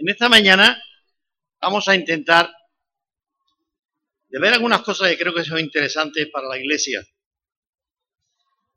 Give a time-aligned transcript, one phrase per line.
[0.00, 0.82] En esta mañana
[1.60, 2.50] vamos a intentar
[4.28, 7.06] de ver algunas cosas que creo que son interesantes para la iglesia.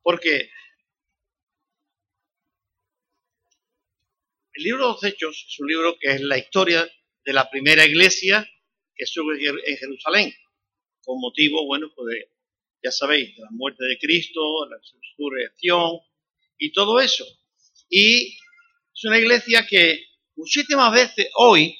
[0.01, 0.51] Porque
[4.51, 6.85] el libro de los Hechos es un libro que es la historia
[7.23, 8.45] de la primera iglesia
[8.93, 10.33] que estuvo en Jerusalén,
[11.05, 12.17] con motivo, bueno, pues
[12.83, 15.99] ya sabéis, de la muerte de Cristo, la resurrección
[16.57, 17.25] y todo eso.
[17.87, 18.37] Y
[18.93, 21.77] es una iglesia que muchísimas veces hoy,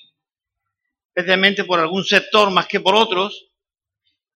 [1.14, 3.50] especialmente por algún sector más que por otros,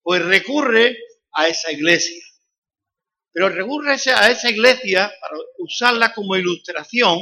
[0.02, 0.98] pues recurre
[1.34, 2.23] a esa iglesia.
[3.31, 7.20] Pero recurre a esa iglesia para usarla como ilustración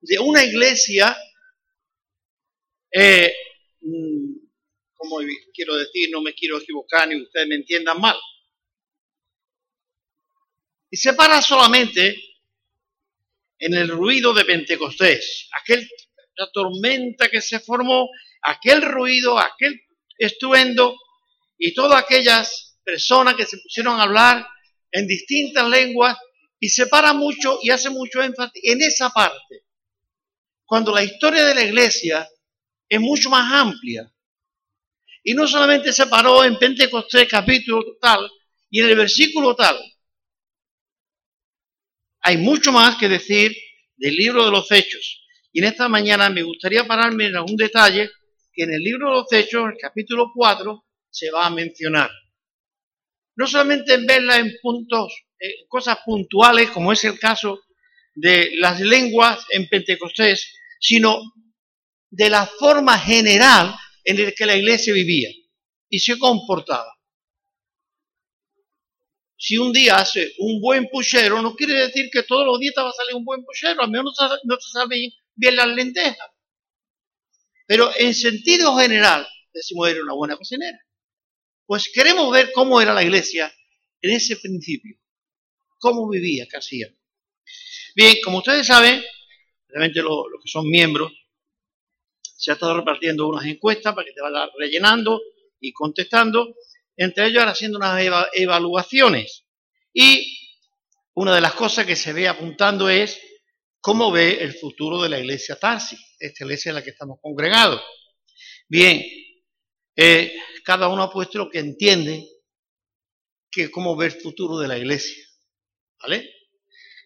[0.00, 1.16] de una iglesia,
[2.90, 3.32] eh,
[3.80, 4.34] mm,
[4.94, 5.18] como
[5.54, 8.18] quiero decir, no me quiero equivocar ni ustedes me entiendan mal.
[10.90, 12.31] Y se para solamente
[13.62, 15.88] en el ruido de Pentecostés, aquel,
[16.34, 18.08] la tormenta que se formó,
[18.42, 19.80] aquel ruido, aquel
[20.18, 20.96] estruendo
[21.56, 24.44] y todas aquellas personas que se pusieron a hablar
[24.90, 26.18] en distintas lenguas
[26.58, 29.62] y se para mucho y hace mucho énfasis en esa parte.
[30.64, 32.28] Cuando la historia de la iglesia
[32.88, 34.12] es mucho más amplia.
[35.22, 38.28] Y no solamente se paró en Pentecostés capítulo tal
[38.68, 39.78] y en el versículo tal,
[42.22, 43.54] hay mucho más que decir
[43.96, 45.26] del libro de los Hechos.
[45.52, 48.10] Y en esta mañana me gustaría pararme en algún detalle
[48.52, 52.10] que en el libro de los Hechos, el capítulo 4, se va a mencionar.
[53.36, 57.60] No solamente en verla en puntos, en cosas puntuales, como es el caso
[58.14, 61.20] de las lenguas en Pentecostés, sino
[62.10, 65.30] de la forma general en la que la iglesia vivía
[65.88, 66.91] y se comportaba
[69.42, 72.80] si un día hace un buen puchero, no quiere decir que todos los días te
[72.80, 76.30] va a salir un buen puchero, al menos no te salen bien las lentejas.
[77.66, 80.78] Pero en sentido general, decimos era una buena cocinera.
[81.66, 83.52] Pues queremos ver cómo era la iglesia
[84.00, 84.96] en ese principio,
[85.80, 86.94] cómo vivía, qué hacía.
[87.96, 89.02] Bien, como ustedes saben,
[89.66, 91.10] realmente los que son miembros,
[92.22, 95.20] se ha estado repartiendo unas encuestas para que te vayas rellenando
[95.58, 96.54] y contestando
[96.96, 99.44] entre ellos haciendo unas evaluaciones.
[99.92, 100.38] Y
[101.14, 103.20] una de las cosas que se ve apuntando es
[103.80, 107.82] cómo ve el futuro de la iglesia Tarsi, esta iglesia en la que estamos congregados.
[108.68, 109.02] Bien,
[109.96, 112.26] eh, cada uno ha puesto lo que entiende
[113.50, 115.22] que cómo ve el futuro de la iglesia.
[116.00, 116.30] ¿Vale?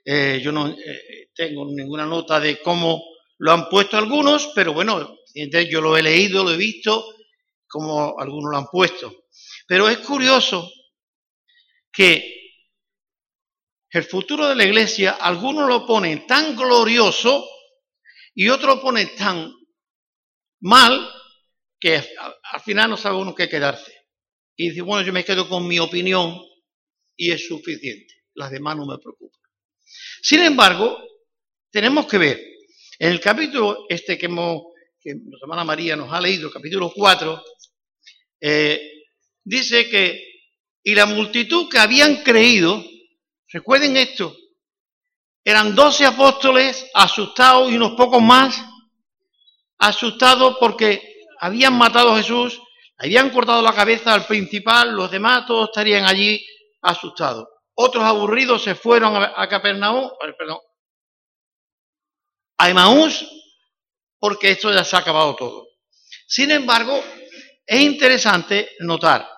[0.05, 3.03] Eh, yo no eh, tengo ninguna nota de cómo
[3.39, 7.15] lo han puesto algunos, pero bueno, yo lo he leído, lo he visto,
[7.67, 9.26] como algunos lo han puesto.
[9.67, 10.71] Pero es curioso
[11.93, 12.37] que
[13.91, 17.49] el futuro de la iglesia, algunos lo ponen tan glorioso
[18.35, 19.53] y otros lo ponen tan
[20.61, 21.09] mal
[21.81, 23.93] que al final no sabe uno qué quedarse.
[24.57, 26.39] Y dice, bueno, yo me quedo con mi opinión
[27.17, 28.15] y es suficiente.
[28.35, 29.41] Las demás no me preocupan.
[30.23, 30.99] Sin embargo,
[31.71, 32.43] tenemos que ver,
[32.99, 34.63] en el capítulo este que, hemos,
[35.01, 37.45] que nuestra hermana María nos ha leído, capítulo 4,
[38.41, 38.96] eh,
[39.47, 40.23] dice que,
[40.83, 42.85] y la multitud que habían creído,
[43.49, 44.37] recuerden esto,
[45.45, 48.61] eran doce apóstoles asustados y unos pocos más,
[49.79, 51.01] asustados porque
[51.39, 52.61] habían matado a Jesús,
[52.99, 56.45] habían cortado la cabeza al principal, los demás todos estarían allí
[56.83, 57.47] asustados.
[57.75, 60.59] Otros aburridos se fueron a, Capernaum, perdón,
[62.59, 63.25] a Emaús,
[64.19, 65.67] porque esto ya se ha acabado todo.
[66.27, 67.01] Sin embargo,
[67.67, 69.36] es interesante notar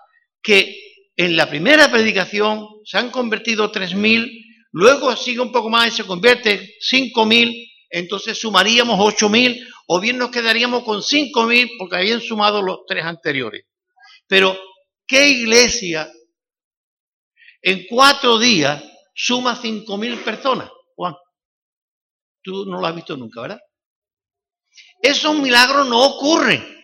[0.48, 4.30] que en la primera predicación se han convertido 3.000,
[4.72, 10.30] luego sigue un poco más y se convierte 5.000, entonces sumaríamos 8.000 o bien nos
[10.30, 13.66] quedaríamos con 5.000 porque habían sumado los tres anteriores.
[14.26, 14.58] Pero,
[15.06, 16.10] ¿qué iglesia
[17.60, 18.82] en cuatro días
[19.14, 20.70] suma 5.000 personas?
[20.96, 21.14] Juan,
[22.42, 23.60] tú no lo has visto nunca, ¿verdad?
[25.02, 26.77] Esos milagros no ocurren.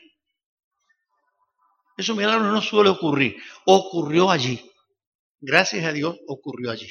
[1.97, 3.37] Eso milagro no suele ocurrir.
[3.67, 4.61] Ocurrió allí.
[5.41, 6.91] Gracias a Dios ocurrió allí.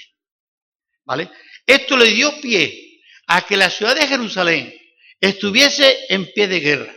[1.03, 1.29] ¿Vale?
[1.65, 4.73] Esto le dio pie a que la ciudad de Jerusalén
[5.19, 6.93] estuviese en pie de guerra.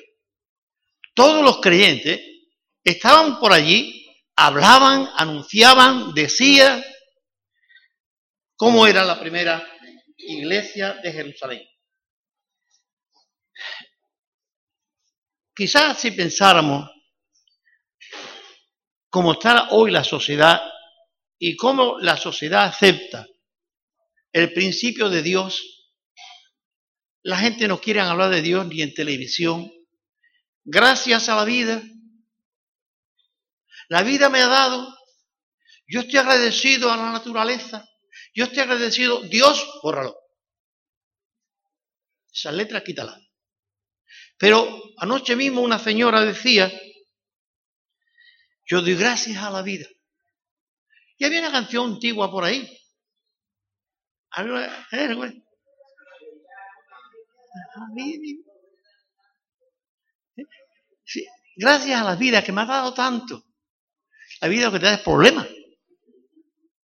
[1.14, 2.20] Todos los creyentes
[2.84, 4.06] estaban por allí,
[4.36, 6.84] hablaban, anunciaban, decían
[8.54, 9.66] cómo era la primera
[10.16, 11.62] iglesia de Jerusalén.
[15.54, 16.90] Quizás si pensáramos
[19.16, 20.60] cómo está hoy la sociedad
[21.38, 23.26] y cómo la sociedad acepta
[24.30, 25.88] el principio de Dios,
[27.22, 29.72] la gente no quiere hablar de Dios ni en televisión.
[30.64, 31.82] Gracias a la vida.
[33.88, 34.94] La vida me ha dado.
[35.88, 37.88] Yo estoy agradecido a la naturaleza.
[38.34, 39.22] Yo estoy agradecido.
[39.22, 40.14] Dios, bórralo.
[42.30, 43.18] Esas letras quítalas.
[44.36, 46.70] Pero anoche mismo una señora decía,
[48.66, 49.86] yo doy gracias a la vida.
[51.18, 52.68] Y había una canción antigua por ahí.
[60.36, 61.26] Eh,
[61.56, 63.44] gracias a la vida que me ha dado tanto.
[64.40, 65.48] La vida que te da problemas.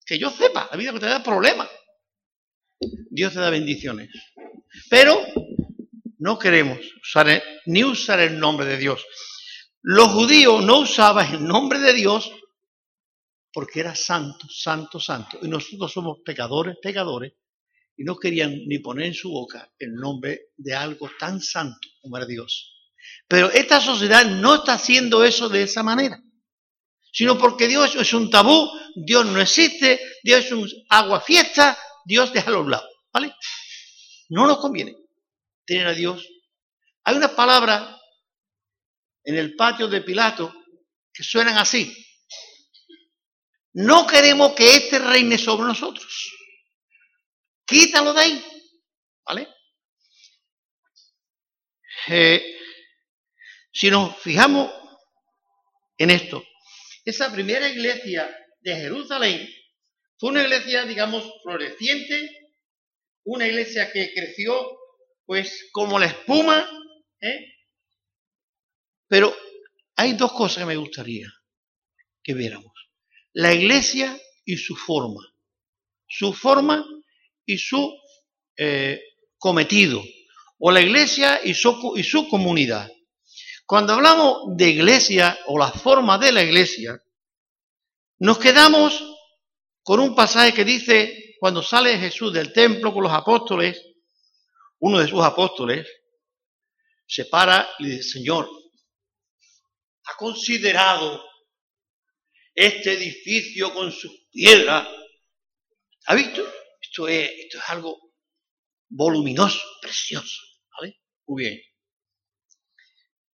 [0.05, 1.69] Que yo sepa, la vida que te da problemas.
[3.09, 4.09] Dios te da bendiciones.
[4.89, 5.19] Pero
[6.19, 9.05] no queremos usar ni usar el nombre de Dios.
[9.83, 12.31] Los judíos no usaban el nombre de Dios
[13.53, 15.39] porque era santo, santo, santo.
[15.41, 17.33] Y nosotros somos pecadores, pecadores,
[17.97, 22.17] y no querían ni poner en su boca el nombre de algo tan santo como
[22.17, 22.77] era Dios.
[23.27, 26.21] Pero esta sociedad no está haciendo eso de esa manera,
[27.11, 32.31] sino porque Dios es un tabú, Dios no existe, Dios es un agua fiesta, Dios
[32.31, 33.35] déjalo a un lado, ¿vale?
[34.29, 34.95] No nos conviene
[35.65, 36.27] tener a Dios.
[37.03, 38.00] Hay unas palabras
[39.23, 40.53] en el patio de Pilato
[41.13, 41.95] que suenan así.
[43.73, 46.31] No queremos que este reine sobre nosotros.
[47.65, 48.45] Quítalo de ahí.
[49.25, 49.47] ¿Vale?
[52.07, 52.57] Eh,
[53.71, 54.71] si nos fijamos
[55.97, 56.43] en esto,
[57.05, 58.29] esa primera iglesia
[58.59, 59.47] de Jerusalén
[60.17, 62.29] fue una iglesia, digamos, floreciente,
[63.23, 64.77] una iglesia que creció,
[65.25, 66.69] pues, como la espuma,
[67.21, 67.45] ¿eh?
[69.11, 69.35] Pero
[69.97, 71.27] hay dos cosas que me gustaría
[72.23, 72.71] que viéramos.
[73.33, 75.19] La iglesia y su forma.
[76.07, 76.85] Su forma
[77.45, 77.93] y su
[78.55, 79.01] eh,
[79.37, 80.01] cometido.
[80.59, 82.89] O la iglesia y su, y su comunidad.
[83.65, 86.97] Cuando hablamos de iglesia o la forma de la iglesia,
[88.19, 88.93] nos quedamos
[89.83, 93.77] con un pasaje que dice, cuando sale Jesús del templo con los apóstoles,
[94.79, 95.85] uno de sus apóstoles
[97.05, 98.60] se para y dice, Señor,
[100.05, 101.23] ha considerado
[102.53, 104.87] este edificio con sus piedras.
[106.07, 106.45] ¿Ha visto?
[106.81, 108.13] Esto es, esto es algo
[108.89, 110.41] voluminoso, precioso.
[110.79, 111.01] ¿Vale?
[111.27, 111.61] Muy bien.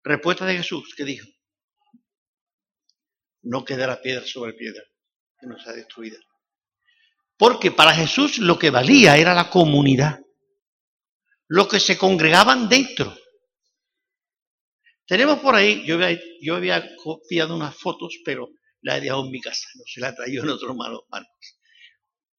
[0.03, 1.27] Respuesta de Jesús, que dijo?
[3.41, 4.83] No quedará piedra sobre piedra,
[5.39, 6.17] que no sea destruida.
[7.37, 10.19] Porque para Jesús lo que valía era la comunidad,
[11.47, 13.15] lo que se congregaban dentro.
[15.07, 15.95] Tenemos por ahí, yo
[16.56, 18.50] había, copiado unas fotos, pero
[18.81, 21.59] la he dejado en mi casa, no se la ha traído en otro malo, Marcos.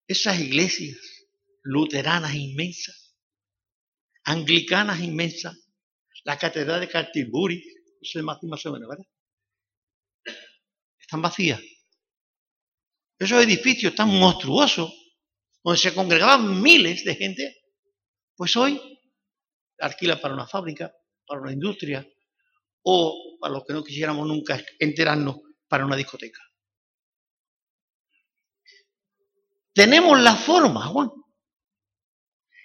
[0.06, 0.98] Esas iglesias
[1.62, 3.16] luteranas inmensas,
[4.24, 5.56] anglicanas inmensas,
[6.24, 9.06] la catedral de Canterbury, no sé más, más o menos, ¿verdad?
[10.98, 11.60] Están vacías.
[13.18, 14.92] Esos edificios tan monstruosos,
[15.64, 17.62] donde se congregaban miles de gente,
[18.36, 18.78] pues hoy
[19.78, 20.92] alquila para una fábrica,
[21.26, 22.06] para una industria,
[22.82, 25.36] o para los que no quisiéramos nunca enterarnos,
[25.68, 26.40] para una discoteca.
[29.74, 31.10] Tenemos la forma, Juan.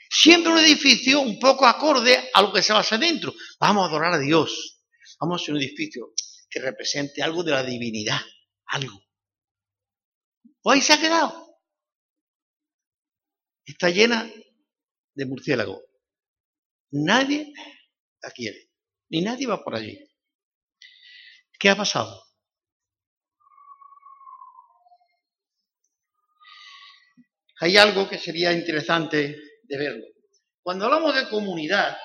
[0.10, 3.34] Siempre un edificio un poco acorde a lo que se basa dentro.
[3.60, 4.82] Vamos a adorar a Dios.
[5.20, 6.14] Vamos a hacer un edificio
[6.50, 8.20] que represente algo de la divinidad,
[8.66, 9.00] algo.
[10.64, 11.60] O ahí se ha quedado.
[13.66, 14.32] Está llena
[15.14, 15.82] de murciélagos.
[16.92, 17.52] Nadie
[18.22, 18.72] la quiere,
[19.14, 19.96] ni nadie va por allí.
[21.60, 22.20] ¿Qué ha pasado?
[27.60, 30.06] Hay algo que sería interesante de verlo.
[30.64, 31.96] Cuando hablamos de comunidad,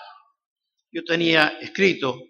[0.92, 2.20] yo tenía escrito,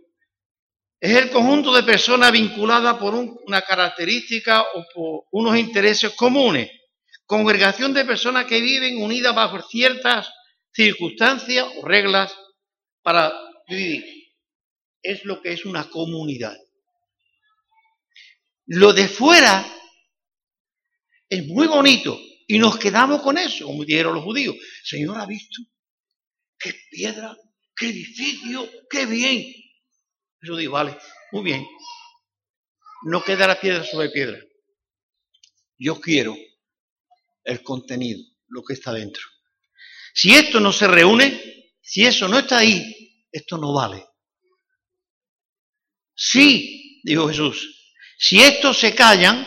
[1.01, 6.71] es el conjunto de personas vinculadas por una característica o por unos intereses comunes.
[7.27, 10.33] Congregación de personas que viven unidas bajo ciertas
[10.73, 12.33] circunstancias o reglas
[13.03, 13.33] para
[13.69, 14.18] vivir.
[15.03, 16.57] Es lo que es una comunidad.
[18.67, 19.67] Lo de fuera
[21.29, 24.57] es muy bonito y nos quedamos con eso, como dijeron los judíos.
[24.85, 25.63] Señor, ¿ha visto?
[26.59, 27.37] ¡Qué piedra!
[27.77, 28.69] ¡Qué edificio!
[28.91, 29.55] ¡Qué bien!
[30.41, 30.97] Yo digo, vale,
[31.33, 31.67] muy bien.
[33.05, 34.39] No quedará piedra sobre piedra.
[35.79, 36.37] Yo quiero
[37.45, 39.23] el contenido, lo que está dentro.
[40.13, 44.05] Si esto no se reúne, si eso no está ahí, esto no vale.
[46.21, 49.47] Sí, dijo Jesús, si estos se callan,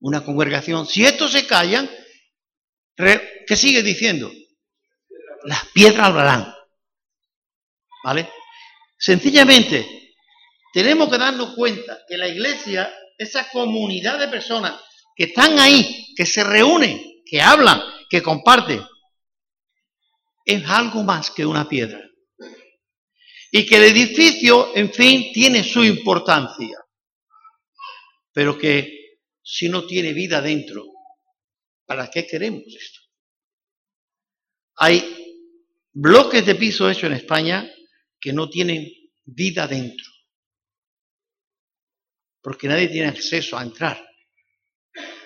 [0.00, 1.90] una congregación, si estos se callan,
[2.94, 4.30] ¿qué sigue diciendo?
[5.46, 6.54] las piedras hablarán.
[8.04, 8.28] ¿Vale?
[8.98, 10.14] Sencillamente,
[10.72, 14.74] tenemos que darnos cuenta que la iglesia, esa comunidad de personas
[15.14, 17.80] que están ahí, que se reúnen, que hablan,
[18.10, 18.84] que comparten,
[20.44, 22.00] es algo más que una piedra.
[23.56, 26.78] Y que el edificio, en fin, tiene su importancia.
[28.30, 30.84] Pero que si no tiene vida dentro,
[31.86, 33.00] ¿para qué queremos esto?
[34.76, 35.48] Hay
[35.90, 37.66] bloques de piso hechos en España
[38.20, 38.92] que no tienen
[39.24, 40.04] vida dentro.
[42.42, 44.06] Porque nadie tiene acceso a entrar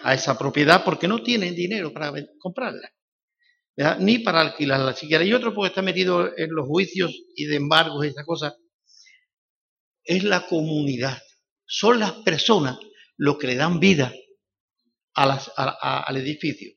[0.02, 2.92] a esa propiedad porque no tienen dinero para comprarla
[3.98, 5.24] ni para alquilarla siquiera.
[5.24, 8.56] Y otro porque está metido en los juicios y de embargos y esa cosa.
[10.04, 11.22] Es la comunidad.
[11.66, 12.78] Son las personas
[13.16, 14.12] lo que le dan vida
[15.14, 16.72] al edificio.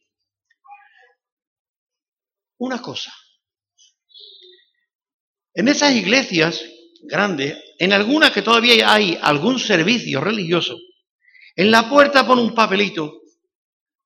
[2.58, 3.14] Una cosa.
[5.54, 6.64] En esas iglesias
[7.04, 10.78] grandes, en algunas que todavía hay algún servicio religioso,
[11.56, 13.22] en la puerta pone un papelito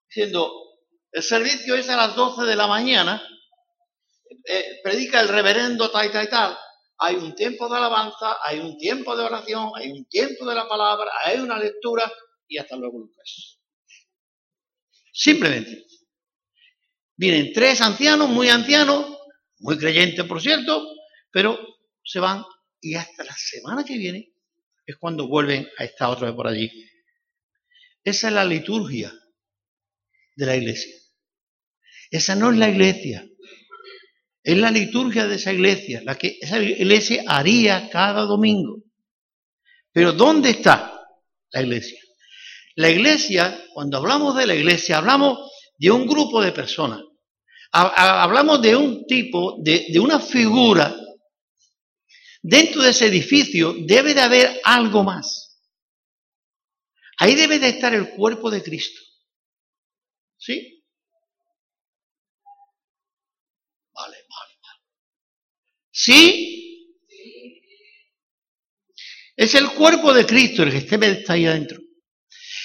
[0.09, 0.66] diciendo
[1.11, 3.21] el servicio es a las 12 de la mañana,
[4.45, 6.57] eh, predica el reverendo tal, tal, tal.
[6.99, 10.67] Hay un tiempo de alabanza, hay un tiempo de oración, hay un tiempo de la
[10.67, 12.11] palabra, hay una lectura
[12.47, 13.59] y hasta luego Lucas.
[15.11, 15.85] Simplemente.
[17.15, 19.17] Vienen tres ancianos, muy ancianos,
[19.59, 20.87] muy creyentes por cierto,
[21.31, 21.59] pero
[22.03, 22.43] se van
[22.79, 24.33] y hasta la semana que viene
[24.85, 26.69] es cuando vuelven a estar otra vez por allí.
[28.03, 29.11] Esa es la liturgia
[30.37, 30.95] de la iglesia.
[32.09, 33.27] Esa no es la iglesia.
[34.43, 38.83] Es la liturgia de esa iglesia, la que esa iglesia haría cada domingo.
[39.91, 41.01] Pero ¿dónde está
[41.51, 41.99] la iglesia?
[42.75, 47.01] La iglesia, cuando hablamos de la iglesia, hablamos de un grupo de personas.
[47.71, 50.95] Hablamos de un tipo, de, de una figura.
[52.41, 55.59] Dentro de ese edificio debe de haber algo más.
[57.17, 59.01] Ahí debe de estar el cuerpo de Cristo.
[60.47, 60.81] ¿Sí?
[63.93, 64.81] Vale, vale, vale.
[65.91, 66.95] ¿Sí?
[69.35, 71.81] Es el cuerpo de Cristo el que está ahí adentro.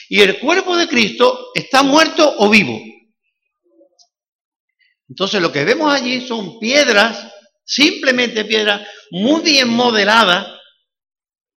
[0.09, 2.79] Y el cuerpo de Cristo está muerto o vivo.
[5.09, 7.33] Entonces lo que vemos allí son piedras,
[7.65, 10.47] simplemente piedras muy bien modeladas,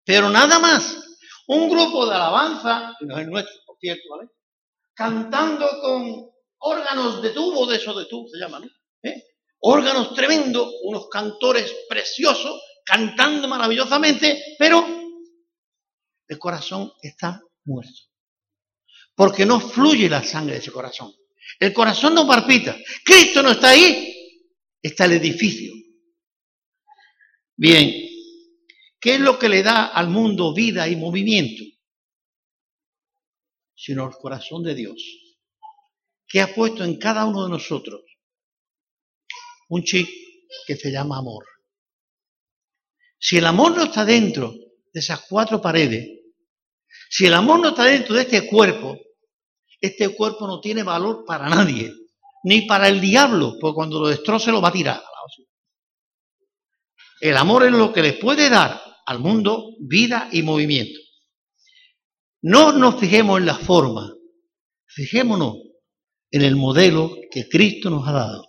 [0.04, 1.04] pero nada más.
[1.46, 4.28] Un grupo de alabanza, que no es nuestro, por cierto, ¿vale?
[4.96, 8.66] Cantando con órganos de tubo, de eso de tubo se llama, ¿no?
[9.02, 9.22] ¿Eh?
[9.60, 14.84] Órganos tremendos, unos cantores preciosos, cantando maravillosamente, pero
[16.26, 18.00] el corazón está muerto.
[19.14, 21.12] Porque no fluye la sangre de ese corazón.
[21.60, 22.76] El corazón no palpita.
[23.04, 24.42] Cristo no está ahí,
[24.82, 25.72] está el edificio.
[27.56, 27.92] Bien,
[29.00, 31.64] ¿qué es lo que le da al mundo vida y movimiento?
[33.76, 34.96] Sino el corazón de Dios,
[36.26, 38.02] que ha puesto en cada uno de nosotros
[39.68, 40.08] un chip
[40.66, 41.44] que se llama amor.
[43.18, 44.52] Si el amor no está dentro
[44.92, 46.08] de esas cuatro paredes,
[47.10, 48.96] si el amor no está dentro de este cuerpo,
[49.80, 51.92] este cuerpo no tiene valor para nadie,
[52.44, 55.02] ni para el diablo, porque cuando lo destroce lo va a tirar.
[57.20, 60.98] El amor es lo que le puede dar al mundo vida y movimiento.
[62.42, 64.12] No nos fijemos en la forma,
[64.86, 65.56] fijémonos
[66.30, 68.44] en el modelo que Cristo nos ha dado.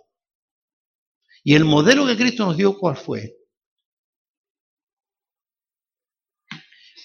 [1.44, 3.34] Y el modelo que Cristo nos dio, ¿cuál fue?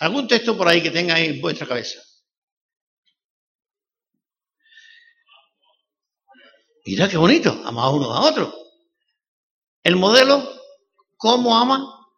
[0.00, 2.00] ¿Algún texto por ahí que tenga en vuestra cabeza?
[6.84, 8.52] Mira qué bonito, ama uno a otro.
[9.84, 10.42] El modelo,
[11.16, 12.08] ¿cómo ama?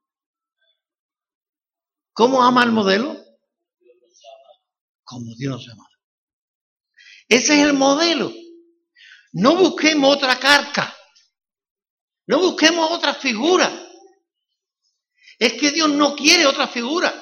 [2.14, 3.23] ¿Cómo ama el modelo?
[5.14, 5.88] Como Dios nos ama.
[7.28, 8.32] Ese es el modelo.
[9.32, 10.94] No busquemos otra carta.
[12.26, 13.70] No busquemos otra figura.
[15.38, 17.12] Es que Dios no quiere otra figura.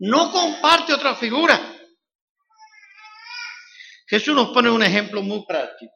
[0.00, 1.74] No comparte otra figura.
[4.06, 5.92] Jesús nos pone un ejemplo muy práctico.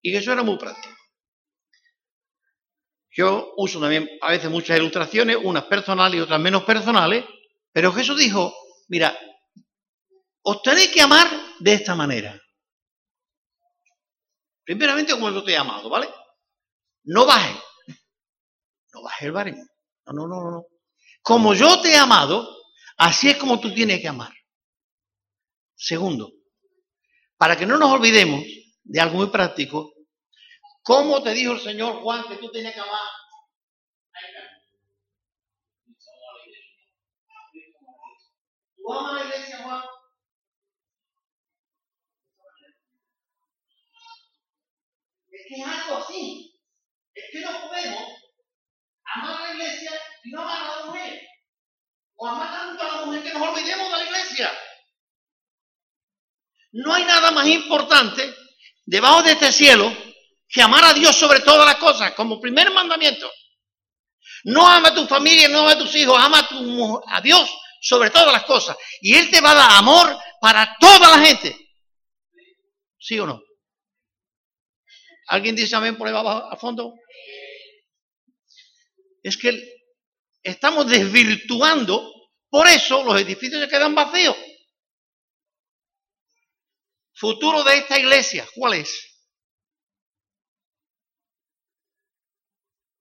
[0.00, 0.94] Y eso era muy práctico.
[3.10, 7.24] Yo uso también a veces muchas ilustraciones, unas personales y otras menos personales,
[7.72, 8.54] pero Jesús dijo,
[8.88, 9.16] mira,
[10.42, 12.38] os tenéis que amar de esta manera.
[14.64, 16.08] Primeramente, como yo te he amado, ¿vale?
[17.04, 17.54] No baje.
[18.92, 19.64] No baje el baremo.
[20.06, 20.66] No, no, no, no.
[21.22, 22.48] Como yo te he amado,
[22.96, 24.32] así es como tú tienes que amar.
[25.74, 26.32] Segundo,
[27.36, 28.44] para que no nos olvidemos
[28.82, 29.92] de algo muy práctico,
[30.84, 33.00] ¿Cómo te dijo el Señor Juan que tú tenías que amar?
[38.76, 39.82] ¿Tú amas la iglesia, Juan?
[45.42, 46.54] Es que es algo así.
[47.14, 48.02] Es que no podemos
[49.14, 49.90] amar a la iglesia
[50.24, 51.20] y no amar a la mujer.
[52.14, 54.52] O amar tanto a la mujer que nos olvidemos de la iglesia.
[56.72, 58.34] No hay nada más importante
[58.84, 59.92] debajo de este cielo
[60.48, 63.30] que amar a Dios sobre todas las cosas, como primer mandamiento.
[64.44, 68.10] No ama a tu familia, no ama a tus hijos, ama tu, a Dios sobre
[68.10, 68.76] todas las cosas.
[69.00, 71.56] Y Él te va a dar amor para toda la gente.
[72.98, 73.42] ¿Sí o no?
[75.32, 76.94] ¿Alguien dice amén por ahí abajo al fondo?
[79.22, 79.50] Es que
[80.42, 82.12] estamos desvirtuando,
[82.50, 84.36] por eso los edificios se quedan vacíos.
[87.14, 89.24] Futuro de esta iglesia, ¿cuál es?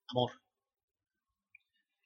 [0.07, 0.31] Amor.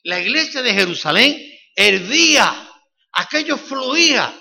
[0.05, 1.37] La iglesia de Jerusalén
[1.75, 2.67] hervía,
[3.11, 4.33] aquello fluía.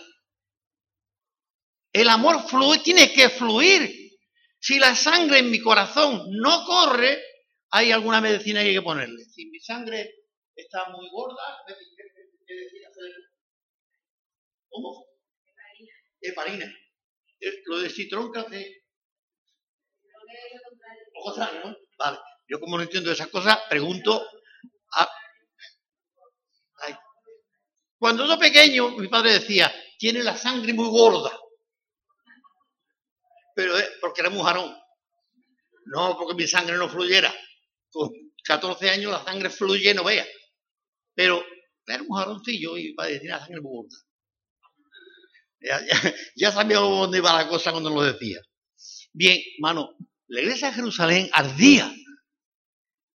[1.92, 4.03] El amor fluye, tiene que fluir.
[4.64, 7.22] Si la sangre en mi corazón no corre,
[7.68, 9.22] hay alguna medicina que hay que ponerle.
[9.26, 10.24] Si mi sangre
[10.56, 11.74] está muy gorda, ¿qué
[12.54, 12.80] decir
[14.70, 15.04] ¿Cómo?
[16.18, 16.74] Heparina.
[17.66, 18.84] Lo de citrón hace.
[21.12, 21.76] Lo contrario, ¿no?
[21.98, 22.18] Vale.
[22.48, 24.26] Yo como no entiendo esas cosas, pregunto
[24.94, 25.10] a...
[27.98, 31.38] Cuando yo pequeño, mi padre decía, tiene la sangre muy gorda
[33.54, 34.74] pero es porque era mujarón.
[35.86, 37.32] No porque mi sangre no fluyera.
[37.90, 38.10] Con
[38.44, 40.26] 14 años la sangre fluye, no vea.
[41.14, 41.44] Pero
[41.86, 43.96] era un mujaroncillo y decir la sangre muy gorda.
[45.60, 45.80] Ya,
[46.36, 48.38] ya, sabía dónde iba la cosa cuando lo decía.
[49.12, 49.96] Bien, mano,
[50.26, 51.90] la iglesia de Jerusalén ardía.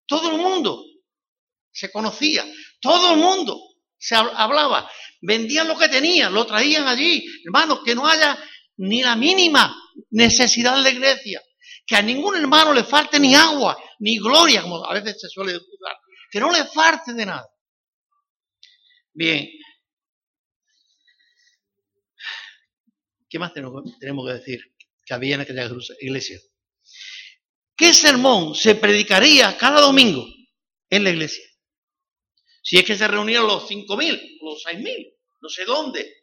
[0.07, 0.83] Todo el mundo
[1.71, 2.45] se conocía.
[2.79, 3.59] Todo el mundo
[3.97, 4.89] se hablaba.
[5.21, 7.23] Vendían lo que tenían, lo traían allí.
[7.45, 8.37] Hermanos, que no haya
[8.77, 9.75] ni la mínima
[10.11, 11.41] necesidad de la iglesia.
[11.85, 15.53] Que a ningún hermano le falte ni agua, ni gloria, como a veces se suele
[15.53, 15.67] decir.
[16.31, 17.47] Que no le falte de nada.
[19.13, 19.49] Bien.
[23.29, 24.59] ¿Qué más tenemos, que decir
[25.05, 26.39] que había en aquella iglesia?
[27.75, 30.25] ¿Qué sermón se predicaría cada domingo
[30.89, 31.43] en la iglesia?
[32.61, 36.19] Si es que se reunían los cinco mil, los seis mil, no sé dónde,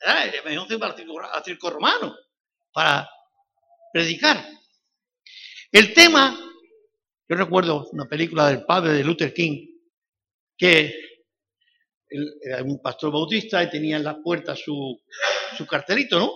[0.00, 2.14] al circo romano
[2.72, 3.08] para
[3.96, 4.46] predicar.
[5.72, 6.38] El tema,
[7.26, 9.68] yo recuerdo una película del padre de Luther King,
[10.54, 10.94] que
[12.42, 15.00] era un pastor bautista y tenía en la puerta su,
[15.66, 16.30] cartelito, ¿no?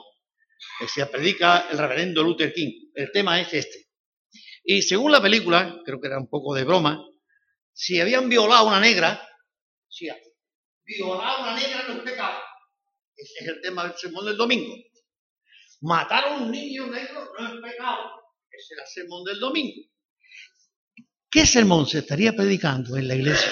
[0.80, 2.92] Decía, predica el reverendo Luther King.
[2.94, 3.90] El tema es este.
[4.64, 7.06] Y según la película, creo que era un poco de broma,
[7.74, 9.22] si habían violado a una negra,
[9.86, 10.08] si
[10.84, 12.38] violar a una negra no es pecado.
[13.14, 14.74] Ese es el tema del sermón del domingo.
[15.80, 18.20] Matar a un niño negro no es pecado.
[18.50, 19.88] Era el sermón del domingo.
[21.30, 23.50] ¿Qué sermón se estaría predicando en la iglesia?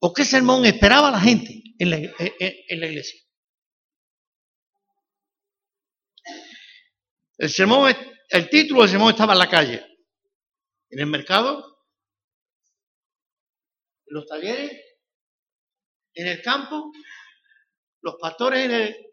[0.00, 3.20] ¿O qué sermón esperaba la gente en la, en la iglesia?
[7.38, 7.92] El sermón,
[8.28, 9.84] el título del sermón estaba en la calle,
[10.90, 11.86] en el mercado,
[14.06, 14.70] en los talleres,
[16.14, 16.92] en el campo
[18.02, 19.11] los pastores en el...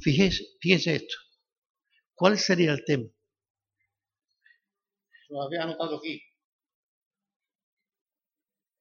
[0.00, 1.16] Fíjese, fíjese esto.
[2.14, 3.04] ¿Cuál sería el tema?
[5.28, 6.22] Lo había anotado aquí.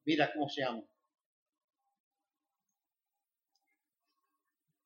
[0.05, 0.83] Mira cómo se llama.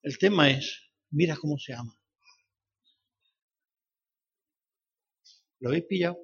[0.02, 1.98] El tema es, mira cómo se llama.
[5.60, 6.18] ¿Lo habéis pillado?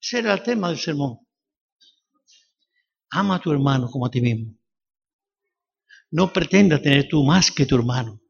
[0.00, 1.18] Ese era el tema del sermón.
[3.10, 4.59] Ama a tu hermano como a ti mismo.
[6.10, 8.20] No pretendas tener tú más que tu hermano.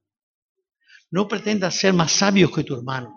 [1.10, 3.14] No pretendas ser más sabio que tu hermano.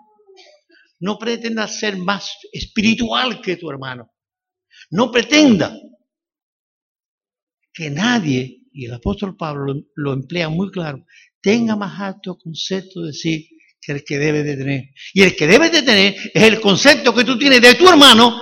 [1.00, 4.10] No pretendas ser más espiritual que tu hermano.
[4.90, 5.76] No pretenda
[7.72, 11.04] que nadie, y el apóstol Pablo lo, emplea muy claro,
[11.40, 13.50] tenga más alto concepto de sí
[13.80, 14.84] que el que debe de tener.
[15.12, 18.34] Y el que debe de tener es el concepto que tú tienes de tu hermano,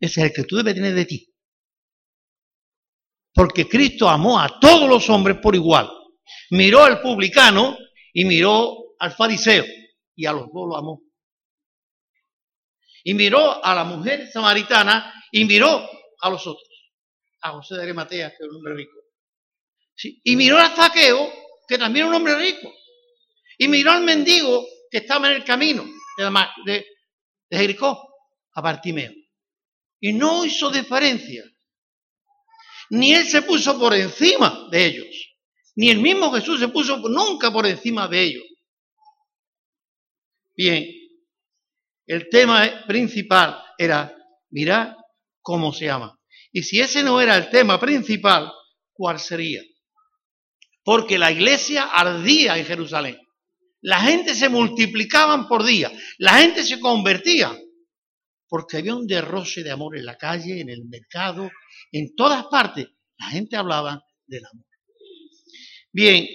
[0.00, 1.29] es el que tú debes tener de ti.
[3.32, 5.90] Porque Cristo amó a todos los hombres por igual.
[6.50, 7.76] Miró al publicano
[8.12, 9.64] y miró al fariseo
[10.14, 11.02] y a los dos lo amó.
[13.04, 15.88] Y miró a la mujer samaritana y miró
[16.20, 16.68] a los otros.
[17.40, 18.98] A José de Arimatea, que era un hombre rico.
[20.24, 21.32] Y miró a Zaqueo,
[21.66, 22.70] que también era un hombre rico.
[23.56, 25.84] Y miró al mendigo que estaba en el camino
[26.66, 26.86] de,
[27.48, 27.98] de Jericó,
[28.54, 29.12] a Bartimeo.
[30.00, 31.44] Y no hizo diferencia.
[32.90, 35.36] Ni él se puso por encima de ellos.
[35.76, 38.44] Ni el mismo Jesús se puso nunca por encima de ellos.
[40.56, 40.84] Bien,
[42.06, 44.14] el tema principal era,
[44.50, 44.96] mirar
[45.40, 46.18] cómo se llama.
[46.52, 48.52] Y si ese no era el tema principal,
[48.92, 49.62] ¿cuál sería?
[50.82, 53.18] Porque la iglesia ardía en Jerusalén.
[53.80, 55.90] La gente se multiplicaban por día.
[56.18, 57.56] La gente se convertía.
[58.50, 61.50] Porque había un derroche de amor en la calle, en el mercado,
[61.92, 62.88] en todas partes.
[63.16, 64.66] La gente hablaba del amor.
[65.92, 66.26] Bien,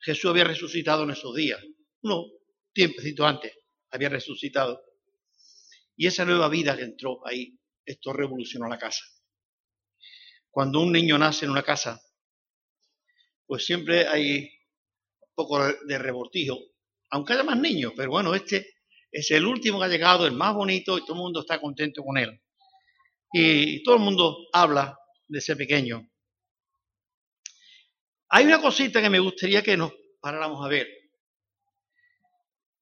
[0.00, 1.60] Jesús había resucitado en esos días.
[2.02, 2.24] No,
[2.72, 3.52] tiempecito antes
[3.90, 4.82] había resucitado.
[5.96, 9.04] Y esa nueva vida que entró ahí, esto revolucionó la casa.
[10.50, 12.00] Cuando un niño nace en una casa,
[13.46, 14.44] pues siempre hay
[15.20, 16.58] un poco de rebortijo,
[17.10, 18.79] aunque haya más niños, pero bueno, este
[19.10, 22.02] es el último que ha llegado, el más bonito, y todo el mundo está contento
[22.02, 22.40] con él.
[23.32, 26.08] Y todo el mundo habla de ese pequeño.
[28.28, 30.88] Hay una cosita que me gustaría que nos paráramos a ver.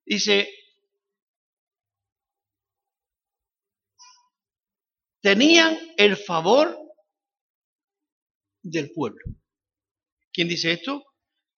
[0.05, 0.49] Dice,
[5.21, 6.79] tenían el favor
[8.62, 9.25] del pueblo.
[10.33, 11.05] ¿Quién dice esto?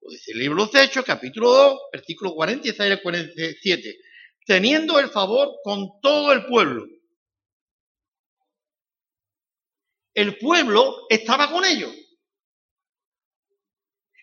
[0.01, 3.99] Lo dice el libro de Hechos, capítulo 2, versículo 40 y el 47.
[4.51, 6.85] Teniendo el favor con todo el pueblo.
[10.13, 11.95] El pueblo estaba con ellos.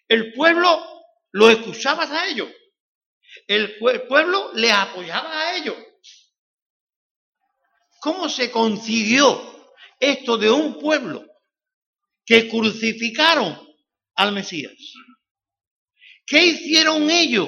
[0.05, 0.85] El pueblo
[1.31, 2.49] lo escuchaba a ellos.
[3.47, 5.77] El pueblo le apoyaba a ellos.
[8.01, 11.25] ¿Cómo se consiguió esto de un pueblo
[12.25, 13.57] que crucificaron
[14.15, 14.73] al Mesías?
[16.25, 17.47] ¿Qué hicieron ellos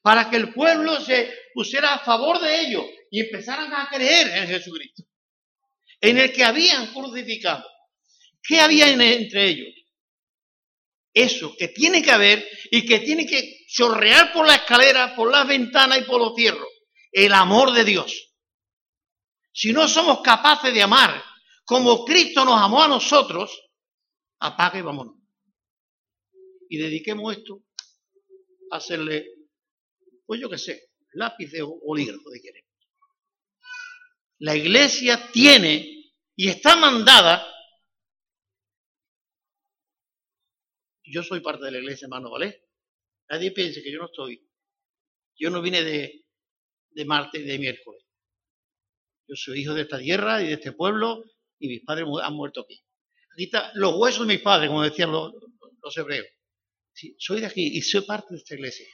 [0.00, 4.48] para que el pueblo se pusiera a favor de ellos y empezaran a creer en
[4.48, 5.04] Jesucristo?
[6.00, 7.64] En el que habían crucificado.
[8.42, 9.74] ¿Qué había entre ellos?
[11.12, 15.46] Eso que tiene que haber y que tiene que chorrear por la escalera, por las
[15.46, 16.68] ventanas y por los fierros.
[17.12, 18.34] El amor de Dios.
[19.52, 21.22] Si no somos capaces de amar
[21.70, 23.70] como Cristo nos amó a nosotros,
[24.40, 25.14] apaga y vámonos.
[26.68, 27.62] Y dediquemos esto
[28.72, 29.26] a hacerle,
[30.26, 32.64] pues yo qué sé, lápiz de bolígrafo de querer.
[34.38, 37.46] La iglesia tiene y está mandada.
[41.04, 42.68] Yo soy parte de la iglesia, hermano, ¿vale?
[43.28, 44.48] Nadie piense que yo no estoy.
[45.36, 46.24] Yo no vine de,
[46.90, 48.02] de martes y de miércoles.
[49.28, 51.22] Yo soy hijo de esta tierra y de este pueblo
[51.58, 52.82] y mis padres han muerto aquí.
[53.34, 55.32] Aquí están los huesos de mis padres, como decían los,
[55.96, 56.26] hebreos.
[57.18, 58.86] soy de aquí y soy parte de esta iglesia.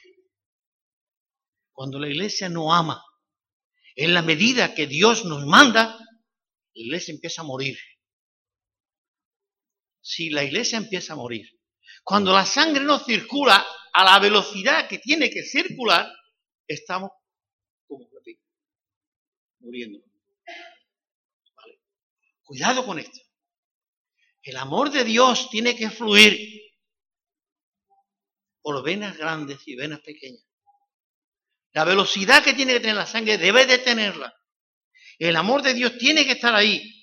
[1.77, 3.05] Cuando la iglesia no ama,
[3.95, 5.95] en la medida que Dios nos manda,
[6.73, 7.77] la iglesia empieza a morir.
[10.01, 11.47] Si la iglesia empieza a morir,
[12.03, 13.63] cuando la sangre no circula
[13.93, 16.11] a la velocidad que tiene que circular,
[16.67, 17.11] estamos
[17.85, 18.09] como
[19.59, 19.99] muriendo.
[22.41, 23.19] Cuidado con esto.
[24.41, 26.73] El amor de Dios tiene que fluir
[28.63, 30.46] por venas grandes y venas pequeñas.
[31.73, 34.33] La velocidad que tiene que tener la sangre debe de tenerla.
[35.19, 36.93] El amor de Dios tiene que estar ahí.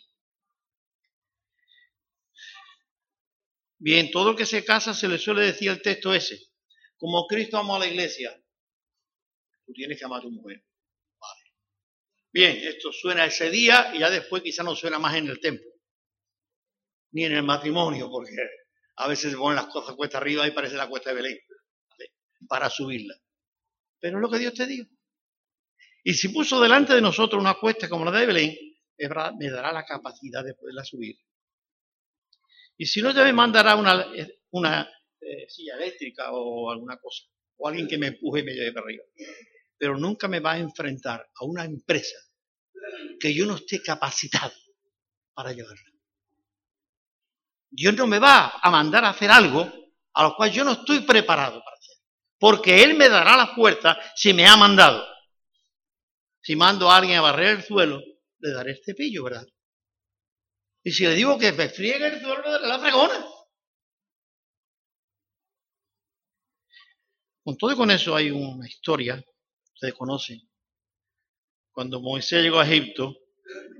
[3.79, 6.39] Bien, todo el que se casa se le suele decir el texto ese.
[6.97, 8.35] Como Cristo amó a la iglesia,
[9.67, 10.65] tú tienes que amar a tu mujer.
[12.33, 15.71] Bien, esto suena ese día y ya después quizá no suena más en el templo,
[17.13, 18.35] ni en el matrimonio, porque
[18.97, 21.39] a veces se ponen las cosas cuesta arriba y parece la cuesta de Belén,
[22.49, 23.15] para subirla.
[24.05, 24.85] Pero es lo que Dios te dio.
[26.03, 28.55] Y si puso delante de nosotros una cuesta como la de Belén,
[29.39, 31.17] me dará la capacidad de poderla subir.
[32.77, 37.25] Y si no, ya me mandará una, eh, silla eléctrica o alguna cosa,
[37.57, 39.05] o alguien que me empuje y me lleve para arriba
[39.79, 42.19] pero nunca me va a enfrentar a una empresa
[43.19, 44.53] que yo no esté capacitado
[45.33, 45.91] para llevarla.
[47.71, 49.73] Dios no me va a mandar a hacer algo
[50.13, 51.74] a lo cual yo no estoy preparado para
[52.39, 55.07] porque Él me dará la fuerza si me ha mandado.
[56.43, 58.03] Si mando a alguien a barrer el suelo,
[58.39, 59.47] le daré el cepillo, ¿verdad?
[60.83, 63.27] Y si le digo que me friegue el suelo, le daré la fregona.
[67.43, 69.23] Con todo y con eso hay una historia
[69.75, 70.41] ustedes conocen.
[71.73, 73.15] Cuando Moisés llegó a Egipto,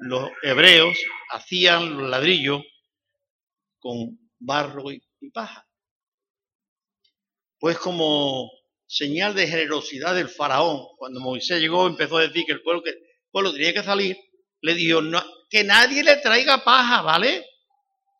[0.01, 0.97] los hebreos
[1.31, 2.63] hacían los ladrillos
[3.79, 5.64] con barro y, paja.
[7.65, 8.51] Pues como
[8.87, 12.93] señal de generosidad del faraón, cuando Moisés llegó, empezó a decir que el pueblo, que
[13.33, 14.19] tenía que salir,
[14.61, 15.01] le dijo
[15.49, 17.43] que nadie le traiga paja, ¿vale?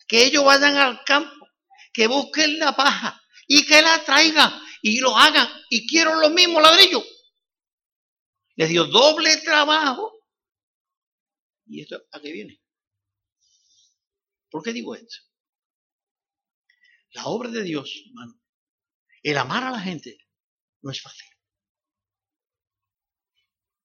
[0.09, 1.47] Que ellos vayan al campo,
[1.93, 5.47] que busquen la paja y que la traigan y lo hagan.
[5.69, 7.05] Y quiero los mismos ladrillos.
[8.55, 10.11] Le dio doble trabajo.
[11.67, 12.63] ¿Y esto a qué viene?
[14.49, 15.17] ¿Por qué digo esto?
[17.11, 18.41] La obra de Dios, hermano,
[19.25, 20.19] el amar a la gente
[20.83, 21.27] no es fácil.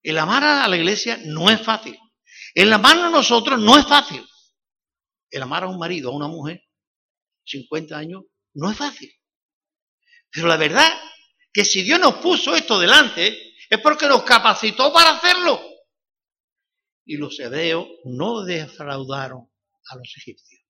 [0.03, 1.97] El amar a la iglesia no es fácil.
[2.53, 4.25] El amar a nosotros no es fácil.
[5.31, 6.61] El amar a un marido, a una mujer,
[7.45, 8.23] 50 años,
[8.53, 9.11] no es fácil.
[10.29, 10.91] Pero la verdad
[11.53, 15.61] que si Dios nos puso esto delante, es porque nos capacitó para hacerlo.
[17.05, 19.49] Y los hebreos no defraudaron
[19.89, 20.61] a los egipcios.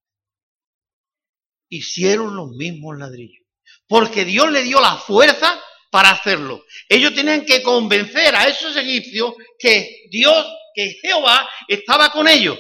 [1.70, 3.49] Hicieron los mismos ladrillos.
[3.90, 6.64] Porque Dios le dio la fuerza para hacerlo.
[6.88, 12.58] Ellos tenían que convencer a esos egipcios que Dios, que Jehová estaba con ellos.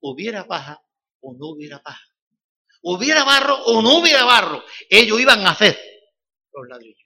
[0.00, 0.78] Hubiera paja
[1.20, 2.06] o no hubiera paja.
[2.82, 4.62] Hubiera barro o no hubiera barro.
[4.90, 5.80] Ellos iban a hacer
[6.52, 6.98] los ladrillos.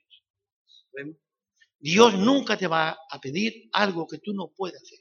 [1.79, 4.99] Dios nunca te va a pedir algo que tú no puedes hacer.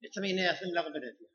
[0.00, 1.26] Esta viene a hacer la conferencia.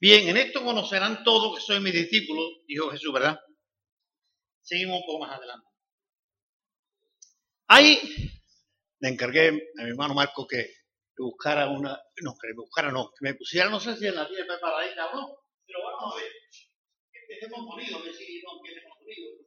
[0.00, 3.38] Bien, en esto conocerán todos que soy mi discípulo, dijo Jesús, ¿verdad?
[4.62, 5.66] Seguimos un poco más adelante.
[7.68, 8.00] Ahí
[9.00, 10.74] le encargué a mi hermano Marco que
[11.18, 14.26] buscara una, no, que me buscara, no, que me pusiera, no sé si en la
[14.26, 15.36] tiene preparadita o no,
[15.66, 16.32] pero vamos a ver,
[17.12, 19.40] que ponidos, que si no, estemos ponidos.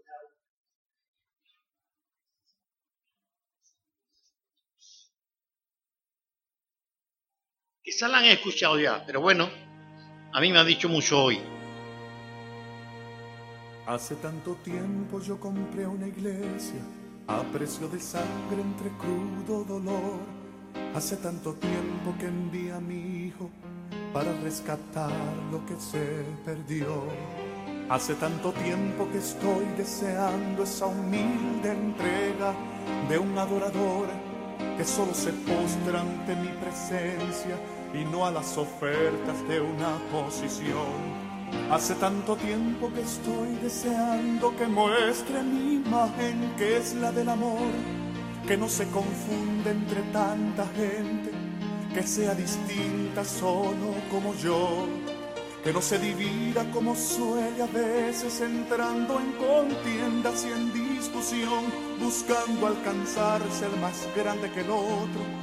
[7.81, 9.62] Quizás la han escuchado ya, pero bueno,
[10.33, 11.39] a mí me ha dicho mucho hoy.
[13.85, 16.81] Hace tanto tiempo yo compré una iglesia
[17.27, 20.19] a precio de sangre entre crudo dolor.
[20.95, 23.51] Hace tanto tiempo que envía a mi hijo
[24.11, 25.11] para rescatar
[25.51, 27.03] lo que se perdió.
[27.89, 32.55] Hace tanto tiempo que estoy deseando esa humilde entrega
[33.07, 34.07] de un adorador
[34.77, 37.55] que solo se postra ante mi presencia
[37.93, 41.23] y no a las ofertas de una posición.
[41.71, 47.71] Hace tanto tiempo que estoy deseando que muestre mi imagen, que es la del amor,
[48.47, 51.31] que no se confunde entre tanta gente,
[51.93, 54.87] que sea distinta solo como yo,
[55.63, 61.65] que no se divida como suele a veces entrando en contiendas y en discusión,
[61.99, 65.42] buscando alcanzarse el más grande que el otro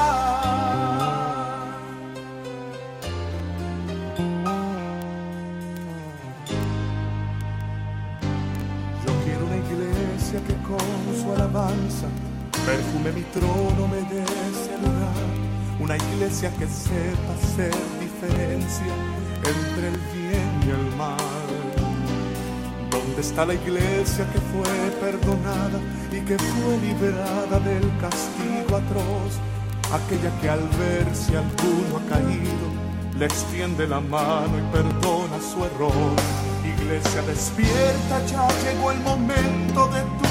[11.51, 12.07] alabanza
[12.65, 15.21] perfume mi trono, me lugar.
[15.79, 18.93] Una iglesia que sepa hacer diferencia
[19.43, 21.17] entre el bien y el mal.
[22.91, 25.79] ¿Dónde está la iglesia que fue perdonada
[26.11, 29.33] y que fue liberada del castigo atroz?
[29.91, 32.67] Aquella que al ver si alguno ha caído,
[33.17, 36.15] le extiende la mano y perdona su error
[36.63, 40.30] Iglesia despierta, ya llegó el momento de tu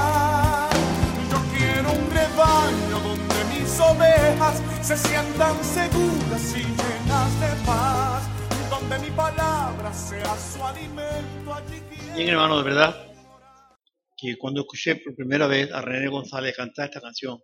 [3.81, 8.23] Ovejas se sientan seguras y llenas de paz,
[8.69, 11.57] donde mi palabra sea su alimento.
[12.15, 13.07] Bien, hermano, de verdad
[14.17, 17.39] que cuando escuché por primera vez a René González cantar esta canción,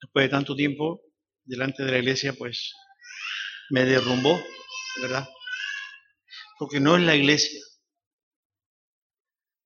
[0.00, 1.00] después de tanto tiempo
[1.44, 2.74] delante de la iglesia, pues
[3.70, 4.36] me derrumbó,
[4.96, 5.28] de verdad.
[6.58, 7.60] Porque no es la iglesia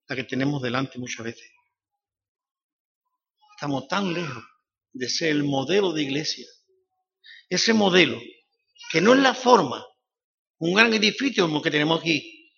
[0.09, 1.55] la que tenemos delante muchas veces.
[3.56, 4.44] Estamos tan lejos
[4.92, 6.46] de ser el modelo de iglesia.
[7.48, 8.20] Ese modelo,
[8.92, 9.82] que no es la forma,
[10.58, 12.52] un gran edificio como que tenemos aquí,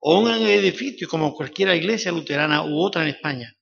[0.00, 3.56] o un gran edificio como cualquier iglesia luterana u otra en España,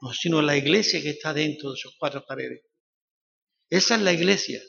[0.00, 2.62] no, sino la iglesia que está dentro de sus cuatro paredes.
[3.68, 4.62] Esa es la iglesia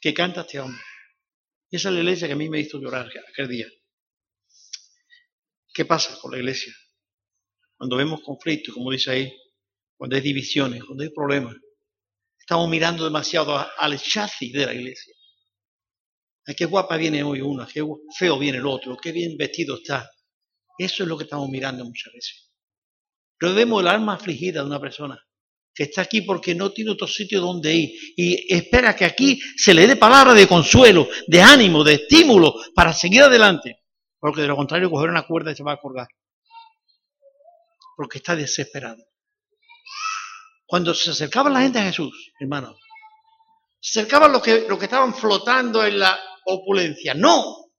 [0.00, 0.82] que canta este hombre.
[1.70, 3.66] Esa es la iglesia que a mí me hizo llorar aquel día.
[5.74, 6.72] ¿Qué pasa con la iglesia?
[7.80, 9.34] Cuando vemos conflictos, como dice ahí,
[9.96, 11.56] cuando hay divisiones, cuando hay problemas,
[12.38, 15.14] estamos mirando demasiado al chasis de la iglesia.
[16.46, 17.82] Ay, qué guapa viene hoy una, qué
[18.18, 20.10] feo viene el otro, qué bien vestido está.
[20.76, 22.50] Eso es lo que estamos mirando muchas veces.
[23.38, 25.18] Pero vemos el alma afligida de una persona
[25.74, 29.72] que está aquí porque no tiene otro sitio donde ir y espera que aquí se
[29.72, 33.78] le dé palabra de consuelo, de ánimo, de estímulo para seguir adelante.
[34.18, 36.08] Porque de lo contrario, coger una cuerda y se va a colgar.
[38.00, 39.04] Porque está desesperado.
[40.64, 42.74] Cuando se acercaba la gente a Jesús, hermano,
[43.78, 47.12] se acercaban los que, los que estaban flotando en la opulencia.
[47.12, 47.74] No,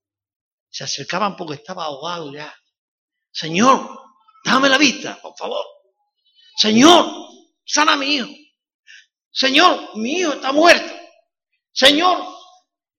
[0.69, 2.55] se acercaban porque estaba ahogado ya.
[3.31, 3.97] Señor,
[4.45, 5.65] dame la vista, por favor.
[6.55, 7.07] Señor,
[7.65, 8.29] sana a mi hijo.
[9.31, 10.93] Señor, mi hijo está muerto.
[11.71, 12.27] Señor,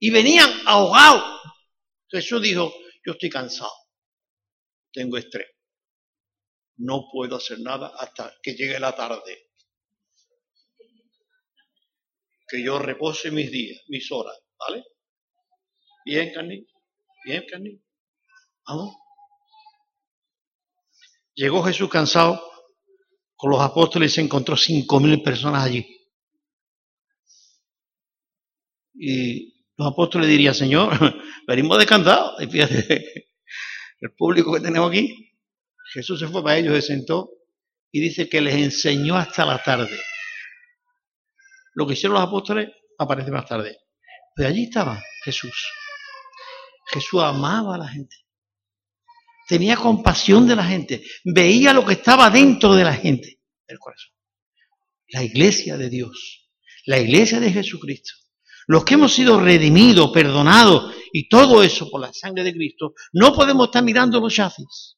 [0.01, 1.23] y venían ahogados.
[2.09, 2.75] Jesús dijo,
[3.07, 3.71] yo estoy cansado,
[4.93, 5.47] tengo estrés,
[6.77, 9.51] no puedo hacer nada hasta que llegue la tarde.
[12.49, 14.85] Que yo repose mis días, mis horas, ¿vale?
[16.05, 16.67] Bien, Carni,
[17.25, 17.81] bien, Carni.
[18.67, 18.97] Vamos.
[21.35, 22.43] Llegó Jesús cansado
[23.37, 25.87] con los apóstoles y se encontró cinco mil personas allí.
[28.95, 30.93] Y los apóstoles dirían, Señor,
[31.47, 32.35] venimos descansados.
[34.01, 35.32] El público que tenemos aquí,
[35.93, 37.31] Jesús se fue para ellos, se sentó
[37.91, 39.99] y dice que les enseñó hasta la tarde.
[41.75, 43.79] Lo que hicieron los apóstoles aparece más tarde.
[44.35, 45.71] Pero allí estaba Jesús.
[46.93, 48.17] Jesús amaba a la gente.
[49.49, 51.03] Tenía compasión de la gente.
[51.25, 54.13] Veía lo que estaba dentro de la gente, del corazón.
[55.09, 56.51] La iglesia de Dios.
[56.87, 58.13] La iglesia de Jesucristo
[58.67, 63.35] los que hemos sido redimidos, perdonados y todo eso por la sangre de Cristo, no
[63.35, 64.97] podemos estar mirando los chasis.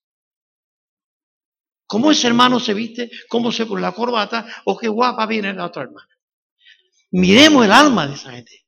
[1.86, 3.10] ¿Cómo ese hermano se viste?
[3.28, 4.46] ¿Cómo se pone la corbata?
[4.64, 6.08] ¿O qué guapa viene la otra hermana?
[7.12, 8.66] Miremos el alma de esa gente.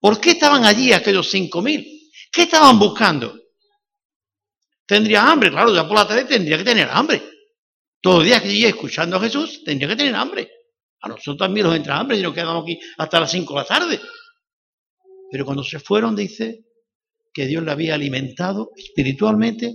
[0.00, 1.86] ¿Por qué estaban allí aquellos cinco mil?
[2.30, 3.38] ¿Qué estaban buscando?
[4.86, 5.50] ¿Tendría hambre?
[5.50, 7.22] Claro, ya por la tarde tendría que tener hambre.
[8.00, 10.50] Todos los días que llegué escuchando a Jesús, tendría que tener hambre.
[11.00, 13.66] A nosotros también nos entra hambre y nos quedamos aquí hasta las cinco de la
[13.66, 14.00] tarde.
[15.30, 16.64] Pero cuando se fueron dice
[17.32, 19.74] que Dios la había alimentado espiritualmente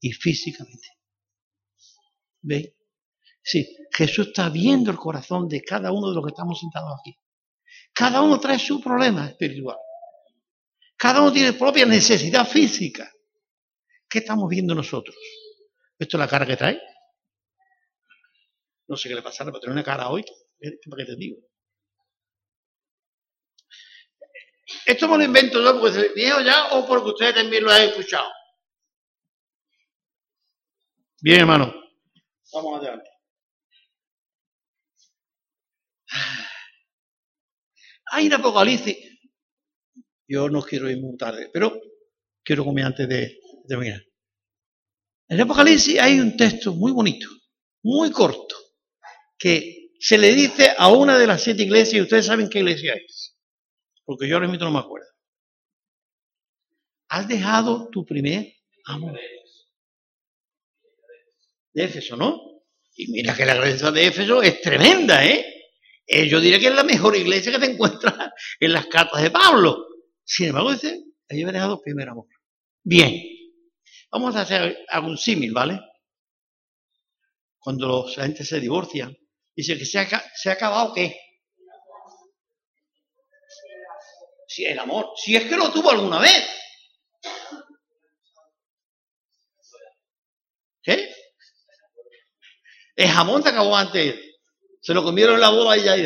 [0.00, 0.88] y físicamente.
[2.42, 2.72] ¿Veis?
[3.42, 7.16] Sí, Jesús está viendo el corazón de cada uno de los que estamos sentados aquí.
[7.92, 9.76] Cada uno trae su problema espiritual.
[10.96, 13.10] Cada uno tiene propia necesidad física.
[14.08, 15.16] ¿Qué estamos viendo nosotros?
[15.98, 16.80] ¿Esto es la cara que trae?
[18.88, 20.24] No sé qué le pasará, pero tener una cara hoy.
[20.90, 21.38] ¿Para qué te digo?
[24.86, 27.70] Esto me lo invento yo porque se lo dijo ya o porque ustedes también lo
[27.70, 28.28] han escuchado.
[31.22, 31.79] Bien, hermano.
[32.52, 33.10] Vamos adelante.
[38.12, 38.96] Hay un Apocalipsis.
[40.28, 41.72] Yo no quiero ir muy tarde, pero
[42.44, 44.00] quiero comer antes de terminar.
[45.28, 47.28] En el Apocalipsis hay un texto muy bonito,
[47.82, 48.56] muy corto,
[49.38, 52.94] que se le dice a una de las siete iglesias, y ustedes saben qué iglesia
[52.94, 53.36] es
[54.10, 55.06] porque yo ahora mismo no me acuerdo.
[57.10, 58.44] Has dejado tu primer
[58.86, 59.16] amor.
[61.72, 62.50] De Éfeso, ¿no?
[62.96, 65.44] Y mira que la iglesia de Éfeso es tremenda, ¿eh?
[66.06, 66.28] ¿eh?
[66.28, 68.14] Yo diría que es la mejor iglesia que te encuentras
[68.60, 69.86] en las cartas de Pablo.
[70.24, 72.26] Sin embargo, dice, ahí he dejado primer amor.
[72.82, 73.22] Bien,
[74.10, 75.80] vamos a hacer algún símil, ¿vale?
[77.58, 79.10] Cuando la gente se divorcia,
[79.54, 81.16] dice que se ha, se ha acabado, ¿qué?
[84.48, 86.48] Si el amor, si es que lo tuvo alguna vez.
[90.82, 91.14] ¿Qué?
[93.00, 94.14] El jamón se acabó antes.
[94.82, 95.96] Se lo comieron en la boda y ya.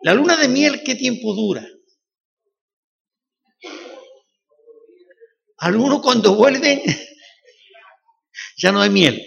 [0.00, 1.68] La luna de miel, ¿qué tiempo dura?
[5.58, 6.80] Algunos cuando vuelven
[8.56, 9.22] ya no hay miel.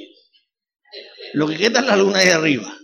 [1.33, 2.75] Lo que queda es la luna de arriba.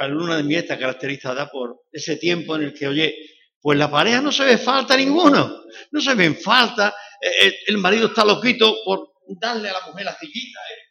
[0.00, 3.14] La luna de miel está caracterizada por ese tiempo en el que, oye,
[3.60, 5.64] pues la pareja no se ve falta ninguno.
[5.90, 6.94] No se ve falta.
[7.20, 10.60] Eh, eh, el, marido está loquito por darle a la mujer la sillita.
[10.60, 10.90] Eh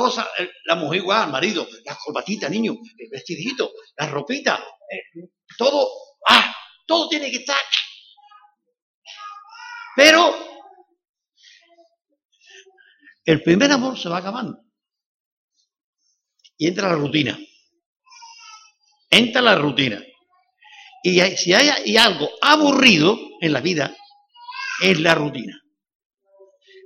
[0.00, 5.28] cosas, eh, la mujer igual, el marido, las corbatitas, niño, el vestidito, la ropita, eh,
[5.58, 5.88] todo,
[6.28, 6.54] ah,
[6.86, 7.60] todo tiene que estar.
[9.96, 10.34] Pero
[13.24, 14.58] el primer amor se va acabando.
[16.56, 17.38] Y entra la rutina.
[19.10, 20.02] Entra la rutina.
[21.02, 23.96] Y si hay algo aburrido en la vida,
[24.82, 25.60] es la rutina.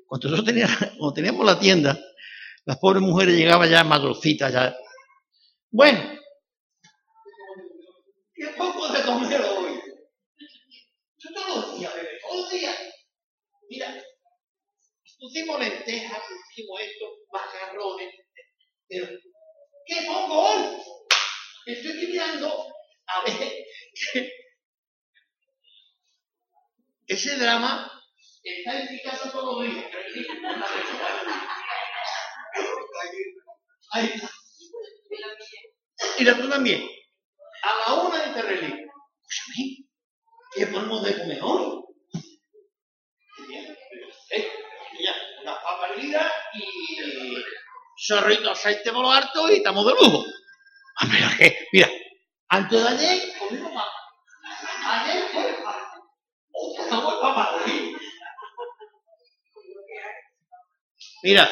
[0.06, 1.98] Cuando nosotros teníamos, cuando teníamos la tienda,
[2.64, 4.76] las pobres mujeres llegaban ya madrocitas, ya.
[5.70, 6.18] Bueno,
[8.34, 9.80] qué poco de comer hoy.
[11.18, 12.76] Yo todos los días, bebé, todos los días.
[13.68, 14.04] Mira,
[15.18, 18.14] pusimos lentejas, pusimos esto, macarrones,
[18.86, 19.08] pero
[19.86, 20.62] qué poco hoy.
[21.66, 22.66] Estoy mirando
[23.06, 23.64] a ver
[27.06, 27.90] ese drama
[28.42, 29.84] está en mi casa todos los días.
[33.92, 34.30] Ahí está.
[36.18, 36.88] Y la tú también.
[37.62, 38.66] A la una de Terrelí.
[38.66, 39.86] Escúchame,
[40.54, 41.84] ¿qué ponemos de comer hoy?
[45.42, 47.36] Una papa hervida y
[47.96, 50.24] chorrito aceite por lo harto y estamos de lujo.
[51.72, 51.90] Mira,
[52.48, 53.90] antes de ayer comimos papa.
[54.86, 56.02] Ayer fue papa.
[56.52, 57.60] Otra estamos papa.
[61.22, 61.50] Mira,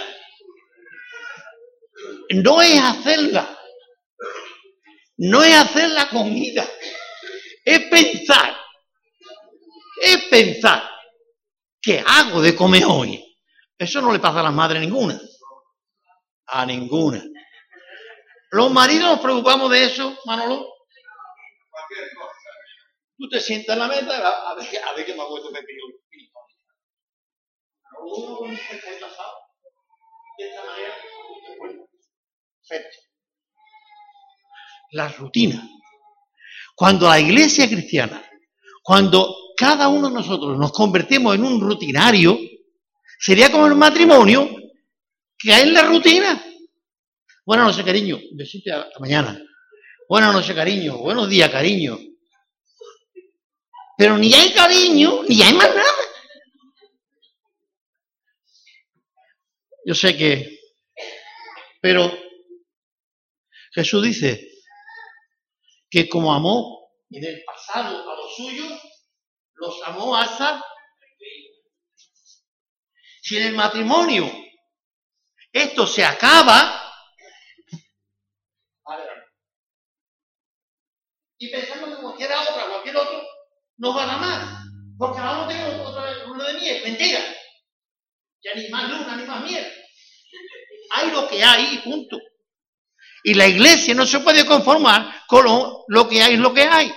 [2.35, 3.59] no es hacerla,
[5.17, 6.69] no es hacer la comida,
[7.65, 8.55] es pensar,
[10.03, 10.83] es pensar,
[11.81, 13.25] ¿qué hago de comer hoy?
[13.79, 15.19] Eso no le pasa a las madres ninguna,
[16.47, 17.25] a ninguna.
[18.51, 20.67] Los maridos nos preocupamos de eso, Manolo.
[23.17, 25.83] Tú te sientas en la mesa a ver, a ver qué me acuerdo que pidió.
[28.05, 30.95] Uno con un de esta manera,
[31.59, 31.89] bueno,
[34.93, 35.69] la rutina.
[36.75, 38.25] Cuando la iglesia cristiana,
[38.83, 42.39] cuando cada uno de nosotros nos convertimos en un rutinario,
[43.19, 44.49] sería como el matrimonio
[45.39, 46.45] que hay en la rutina.
[47.45, 48.19] Buenas noches, cariño.
[48.33, 49.41] Besito hasta mañana.
[50.09, 50.99] Buenas noches, cariño.
[50.99, 51.99] Buenos días, cariño.
[53.97, 55.83] Pero ni hay cariño, ni hay más nada.
[59.85, 60.61] Yo sé que,
[61.81, 62.13] pero
[63.73, 64.49] Jesús dice
[65.91, 68.81] que como amó en el pasado a los suyos,
[69.55, 70.63] los amó hasta
[73.23, 74.31] si en el matrimonio
[75.53, 76.82] esto se acaba,
[81.43, 83.21] y pensando que cualquier otra, cualquier otro,
[83.79, 84.65] nos va a más,
[84.97, 87.19] porque vamos a tener otra luna de miel, mentira,
[88.45, 89.67] ya ni más luna ni más miel,
[90.93, 92.17] hay lo que hay, punto.
[93.25, 95.45] Y la iglesia no se puede conformar con
[95.89, 96.93] lo, que hay, lo que hay.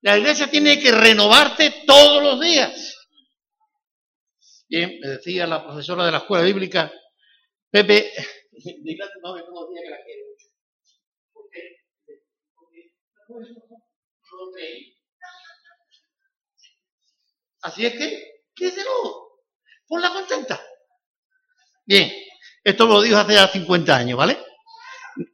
[0.00, 2.96] La iglesia tiene que renovarte todos los días.
[4.68, 6.92] Bien, me decía la profesora de la escuela bíblica,
[7.70, 8.10] Pepe,
[8.52, 9.10] los días
[9.84, 10.48] que la quiere mucho.
[11.32, 11.60] ¿Por qué?
[12.04, 12.92] Porque no lo creí.
[17.62, 19.40] Así es que, quédelo,
[19.86, 20.60] ponla contenta.
[21.86, 22.12] Bien,
[22.62, 24.38] esto lo dijo hace ya 50 años, ¿vale?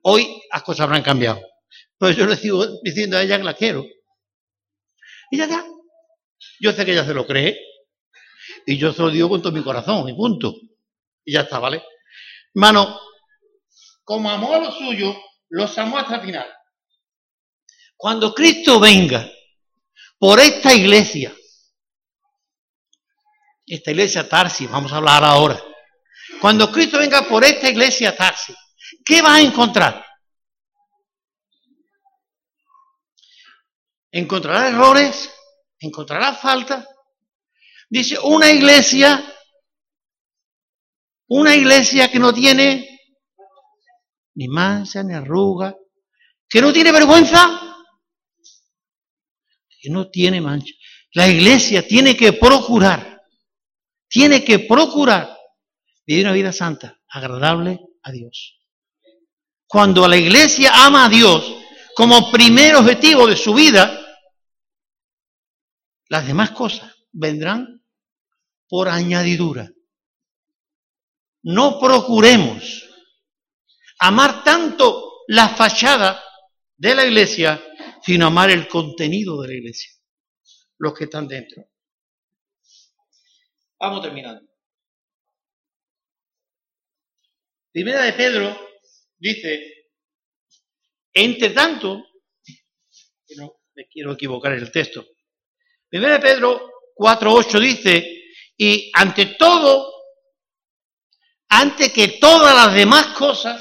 [0.03, 1.41] Hoy las cosas habrán cambiado.
[1.99, 3.85] Pues yo le sigo diciendo a ella que la quiero.
[5.31, 5.65] Y ya está.
[6.61, 7.59] Yo sé que ella se lo cree.
[8.67, 10.55] Y yo se lo digo con todo mi corazón, y punto.
[11.25, 11.83] Y ya está, ¿vale?
[12.55, 12.99] Hermano,
[14.05, 15.17] como amó a lo suyo,
[15.49, 16.60] los amó hasta el final.
[18.01, 19.31] Cuando Cristo venga
[20.19, 21.37] por esta iglesia,
[23.67, 25.63] esta iglesia Tarsi, vamos a hablar ahora.
[26.41, 28.55] Cuando Cristo venga por esta iglesia Tarsi,
[29.05, 30.03] ¿qué va a encontrar?
[34.11, 35.31] Encontrará errores,
[35.79, 36.87] encontrará faltas.
[37.91, 39.23] Dice, una iglesia,
[41.29, 42.99] una iglesia que no tiene
[44.37, 45.77] ni mancha ni arruga,
[46.49, 47.70] que no tiene vergüenza,
[49.81, 50.75] que no tiene mancha.
[51.13, 53.23] La iglesia tiene que procurar,
[54.09, 55.37] tiene que procurar
[56.07, 58.59] vivir una vida santa, agradable a Dios.
[59.67, 61.57] Cuando la iglesia ama a Dios
[61.95, 63.97] como primer objetivo de su vida,
[66.09, 67.83] las demás cosas vendrán
[68.69, 69.71] por añadidura.
[71.43, 72.89] No procuremos
[73.99, 76.23] amar tanto la fachada
[76.77, 77.63] de la iglesia,
[78.03, 79.91] sino amar el contenido de la iglesia,
[80.79, 81.65] los que están dentro.
[83.79, 84.49] Vamos terminando.
[87.73, 88.57] Primera de Pedro
[89.17, 89.91] dice,
[91.13, 92.05] entre tanto,
[93.37, 95.07] no me quiero equivocar en el texto,
[95.91, 98.23] Primera de Pedro 4.8 dice,
[98.57, 99.93] y ante todo,
[101.49, 103.61] ante que todas las demás cosas,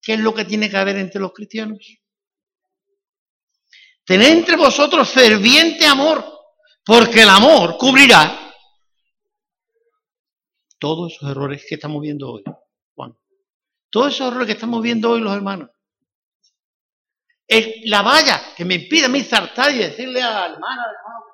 [0.00, 1.78] ¿qué es lo que tiene que haber entre los cristianos?
[4.04, 6.24] Tened entre vosotros ferviente amor,
[6.84, 8.38] porque el amor cubrirá
[10.78, 12.42] todos esos errores que estamos viendo hoy,
[12.94, 13.16] Juan.
[13.90, 15.70] Todos esos errores que estamos viendo hoy los hermanos.
[17.46, 20.94] Es la valla que me impide a mí saltar y decirle a la hermana, al
[20.94, 21.24] hermano,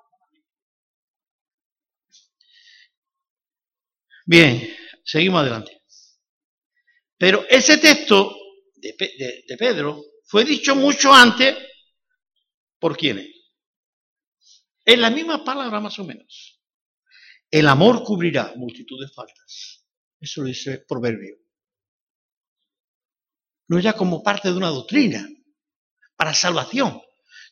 [4.27, 5.81] Bien, seguimos adelante.
[7.17, 8.37] Pero ese texto
[8.75, 8.95] de,
[9.49, 11.57] de Pedro fue dicho mucho antes
[12.79, 13.29] ¿Por quiénes?
[14.85, 16.61] En la misma palabra más o menos.
[17.51, 19.85] El amor cubrirá multitud de faltas.
[20.21, 21.37] Eso lo dice Proverbio.
[23.69, 25.27] No ya como parte de una doctrina
[26.17, 27.03] para salvación,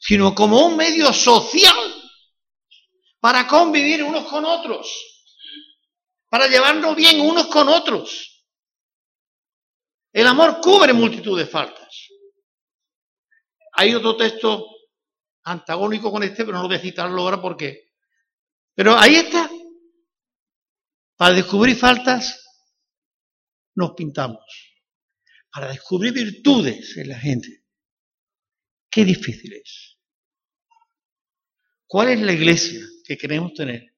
[0.00, 1.76] sino como un medio social
[3.20, 4.88] para convivir unos con otros,
[6.28, 8.44] para llevarnos bien unos con otros.
[10.12, 12.08] El amor cubre multitud de faltas.
[13.72, 14.75] Hay otro texto
[15.46, 17.92] antagónico con este, pero no lo voy a citarlo ahora porque.
[18.74, 19.48] Pero ahí está.
[21.16, 22.44] Para descubrir faltas,
[23.74, 24.44] nos pintamos.
[25.50, 27.64] Para descubrir virtudes en la gente.
[28.90, 29.98] Qué difícil es.
[31.86, 33.94] ¿Cuál es la iglesia que queremos tener?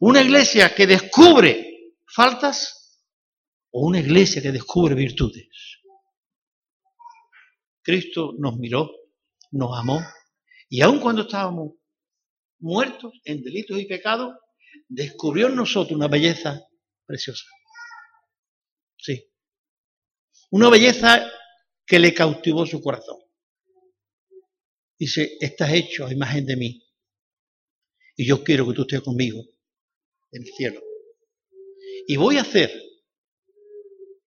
[0.00, 3.00] ¿Una iglesia que descubre faltas
[3.70, 5.48] o una iglesia que descubre virtudes?
[7.82, 8.90] Cristo nos miró,
[9.52, 10.00] nos amó,
[10.68, 11.74] y aun cuando estábamos
[12.58, 14.36] muertos en delitos y pecados,
[14.88, 16.66] descubrió en nosotros una belleza
[17.06, 17.44] preciosa.
[18.98, 19.30] Sí.
[20.50, 21.30] Una belleza
[21.86, 23.18] que le cautivó su corazón.
[24.98, 26.84] Dice, estás hecho a imagen de mí.
[28.16, 29.40] Y yo quiero que tú estés conmigo
[30.32, 30.82] en el cielo.
[32.06, 32.70] Y voy a hacer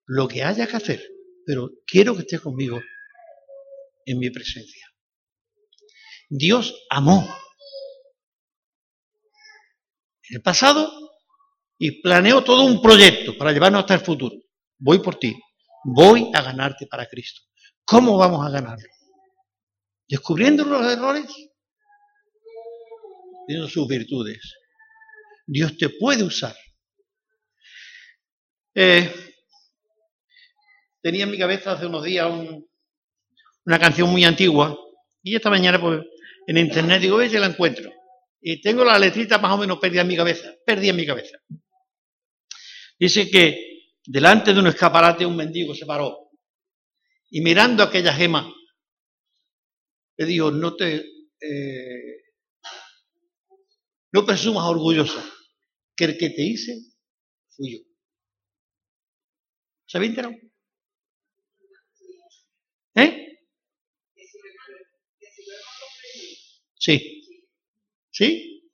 [0.05, 1.03] lo que haya que hacer,
[1.45, 2.79] pero quiero que estés conmigo
[4.05, 4.90] en mi presencia.
[6.33, 7.27] Dios amó
[10.29, 10.89] el pasado
[11.77, 14.37] y planeó todo un proyecto para llevarnos hasta el futuro.
[14.77, 15.37] Voy por ti,
[15.83, 17.41] voy a ganarte para Cristo.
[17.83, 18.87] ¿Cómo vamos a ganarlo?
[20.07, 21.25] ¿Descubriendo los errores?
[23.45, 24.55] Viendo sus virtudes.
[25.45, 26.55] Dios te puede usar.
[28.73, 29.13] Eh,
[31.01, 32.31] tenía en mi cabeza hace unos días
[33.65, 34.77] una canción muy antigua
[35.21, 35.99] y esta mañana pues
[36.51, 37.91] en internet, digo, oye, la encuentro.
[38.41, 41.37] Y tengo la letrita más o menos perdida en mi cabeza, perdida en mi cabeza.
[42.99, 46.29] Dice que delante de un escaparate un mendigo se paró
[47.29, 48.51] y mirando aquella gema,
[50.17, 50.97] le dijo, no te,
[51.39, 52.23] eh,
[54.11, 55.23] no presumas orgullosa,
[55.95, 56.77] que el que te hice
[57.55, 57.79] fui yo.
[59.85, 60.35] ¿Se había enterado?
[62.95, 63.20] ¿Eh?
[66.81, 67.21] Sí.
[68.11, 68.71] ¿Sí?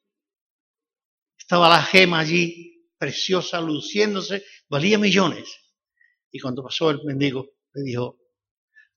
[1.37, 5.49] Estaba la gema allí, preciosa, luciéndose, valía millones.
[6.31, 8.17] Y cuando pasó el mendigo, le dijo,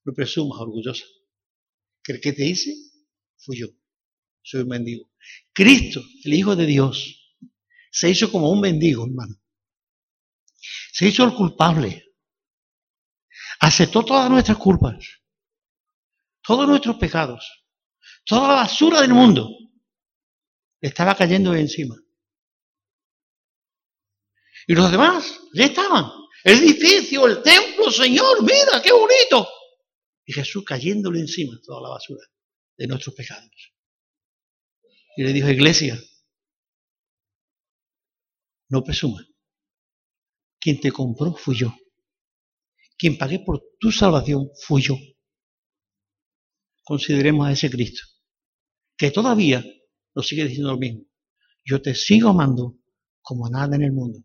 [0.04, 1.04] no presumas, orgullosa,
[2.02, 2.72] que el que te hice
[3.36, 3.66] fui yo,
[4.42, 5.10] soy un mendigo.
[5.52, 7.36] Cristo, el Hijo de Dios,
[7.90, 9.34] se hizo como un mendigo, hermano.
[10.92, 12.14] Se hizo el culpable.
[13.60, 15.04] Aceptó todas nuestras culpas,
[16.42, 17.59] todos nuestros pecados
[18.24, 19.48] Toda la basura del mundo
[20.80, 21.96] le estaba cayendo encima.
[24.66, 26.04] Y los demás ya estaban.
[26.44, 29.48] El edificio, el templo, Señor, mira, qué bonito.
[30.24, 32.24] Y Jesús cayéndole encima toda la basura
[32.76, 33.50] de nuestros pecados.
[35.16, 36.00] Y le dijo, iglesia,
[38.68, 39.26] no presuma.
[40.58, 41.74] Quien te compró fui yo.
[42.96, 44.96] Quien pagué por tu salvación fui yo.
[46.82, 48.02] Consideremos a ese Cristo
[48.96, 49.64] que todavía
[50.14, 51.06] nos sigue diciendo lo mismo.
[51.64, 52.78] yo te sigo amando
[53.22, 54.18] como nada en el mundo.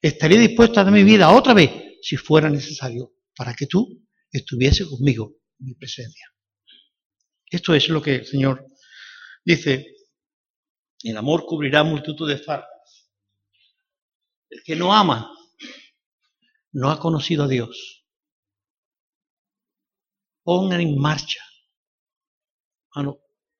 [0.00, 1.70] Estaría dispuesto a dar mi vida otra vez
[2.02, 6.26] si fuera necesario para que tú estuviese conmigo en mi presencia.
[7.50, 8.66] Esto es lo que el Señor
[9.44, 9.86] dice,
[11.02, 13.10] el amor cubrirá multitud de faltas.
[14.48, 15.30] El que no ama
[16.72, 17.99] no ha conocido a Dios.
[20.42, 21.40] Pongan en marcha.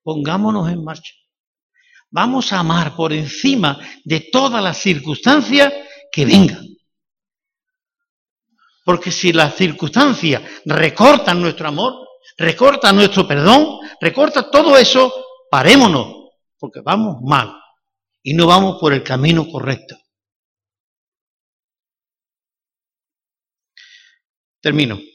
[0.03, 1.13] pongámonos en marcha.
[2.09, 5.71] Vamos a amar por encima de todas las circunstancias
[6.11, 6.65] que vengan.
[8.83, 11.93] Porque si las circunstancias recortan nuestro amor,
[12.37, 15.13] recortan nuestro perdón, recortan todo eso,
[15.49, 17.53] parémonos, porque vamos mal
[18.23, 19.95] y no vamos por el camino correcto.
[24.61, 25.10] Termino.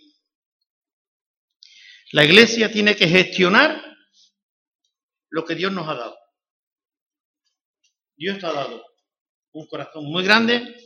[2.12, 3.82] La iglesia tiene que gestionar
[5.30, 6.16] lo que Dios nos ha dado.
[8.16, 8.82] Dios te ha dado
[9.52, 10.76] un corazón muy grande,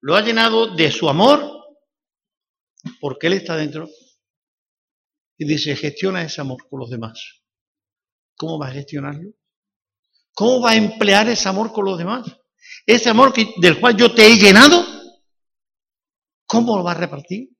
[0.00, 1.40] lo ha llenado de su amor,
[3.00, 3.88] porque Él está dentro,
[5.38, 7.42] y dice, gestiona ese amor con los demás.
[8.36, 9.30] ¿Cómo va a gestionarlo?
[10.34, 12.26] ¿Cómo va a emplear ese amor con los demás?
[12.86, 14.84] Ese amor del cual yo te he llenado,
[16.46, 17.50] ¿cómo lo va a repartir?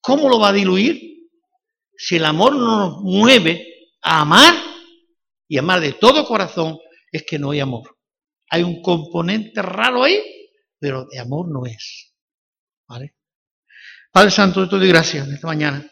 [0.00, 1.21] ¿Cómo lo va a diluir?
[2.04, 4.52] Si el amor no nos mueve a amar
[5.46, 6.76] y amar de todo corazón,
[7.12, 7.96] es que no hay amor.
[8.50, 10.20] Hay un componente raro ahí,
[10.80, 12.12] pero de amor no es.
[14.10, 15.88] Padre Santo, te doy gracias esta mañana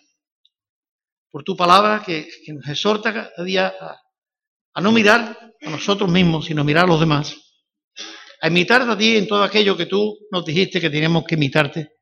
[1.31, 3.73] por tu palabra que, nos exhorta cada día
[4.75, 7.37] a, no mirar a nosotros mismos, sino mirar a los demás.
[8.43, 12.00] A imitarte a ti en todo aquello que tú nos dijiste que tenemos que imitarte.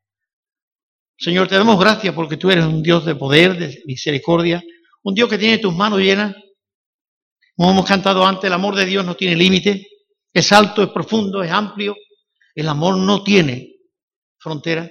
[1.19, 4.63] Señor, te damos gracias porque tú eres un Dios de poder, de misericordia,
[5.03, 6.37] un Dios que tiene tus manos llenas.
[7.57, 9.85] Como hemos cantado antes, el amor de Dios no tiene límite,
[10.33, 11.97] es alto, es profundo, es amplio.
[12.55, 13.79] El amor no tiene
[14.39, 14.89] frontera.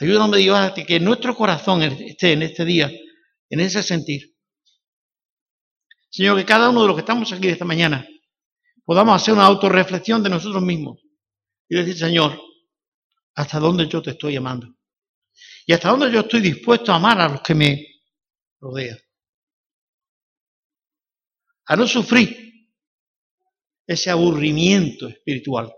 [0.00, 2.90] Ayúdame, Dios, a que nuestro corazón esté en este día,
[3.48, 4.34] en ese sentir.
[6.10, 8.08] Señor, que cada uno de los que estamos aquí esta mañana
[8.84, 10.98] podamos hacer una autorreflexión de nosotros mismos
[11.68, 12.40] y decir, Señor,
[13.34, 14.77] ¿hasta dónde yo te estoy amando?
[15.68, 17.86] Y hasta dónde yo estoy dispuesto a amar a los que me
[18.58, 18.98] rodean.
[21.66, 22.70] A no sufrir
[23.86, 25.70] ese aburrimiento espiritual,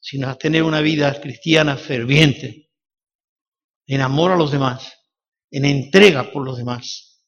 [0.00, 2.72] sino a tener una vida cristiana ferviente,
[3.86, 4.92] en amor a los demás,
[5.48, 7.24] en entrega por los demás.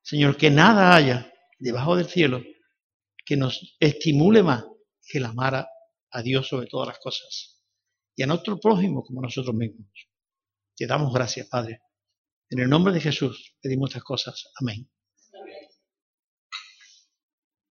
[0.00, 2.42] Señor, que nada haya debajo del cielo
[3.22, 4.64] que nos estimule más
[5.06, 5.68] que el amar
[6.10, 7.55] a Dios sobre todas las cosas
[8.16, 9.86] y a nuestro prójimo como nosotros mismos.
[10.74, 11.82] Te damos gracias, Padre.
[12.48, 14.52] En el nombre de Jesús pedimos estas cosas.
[14.60, 14.88] Amén.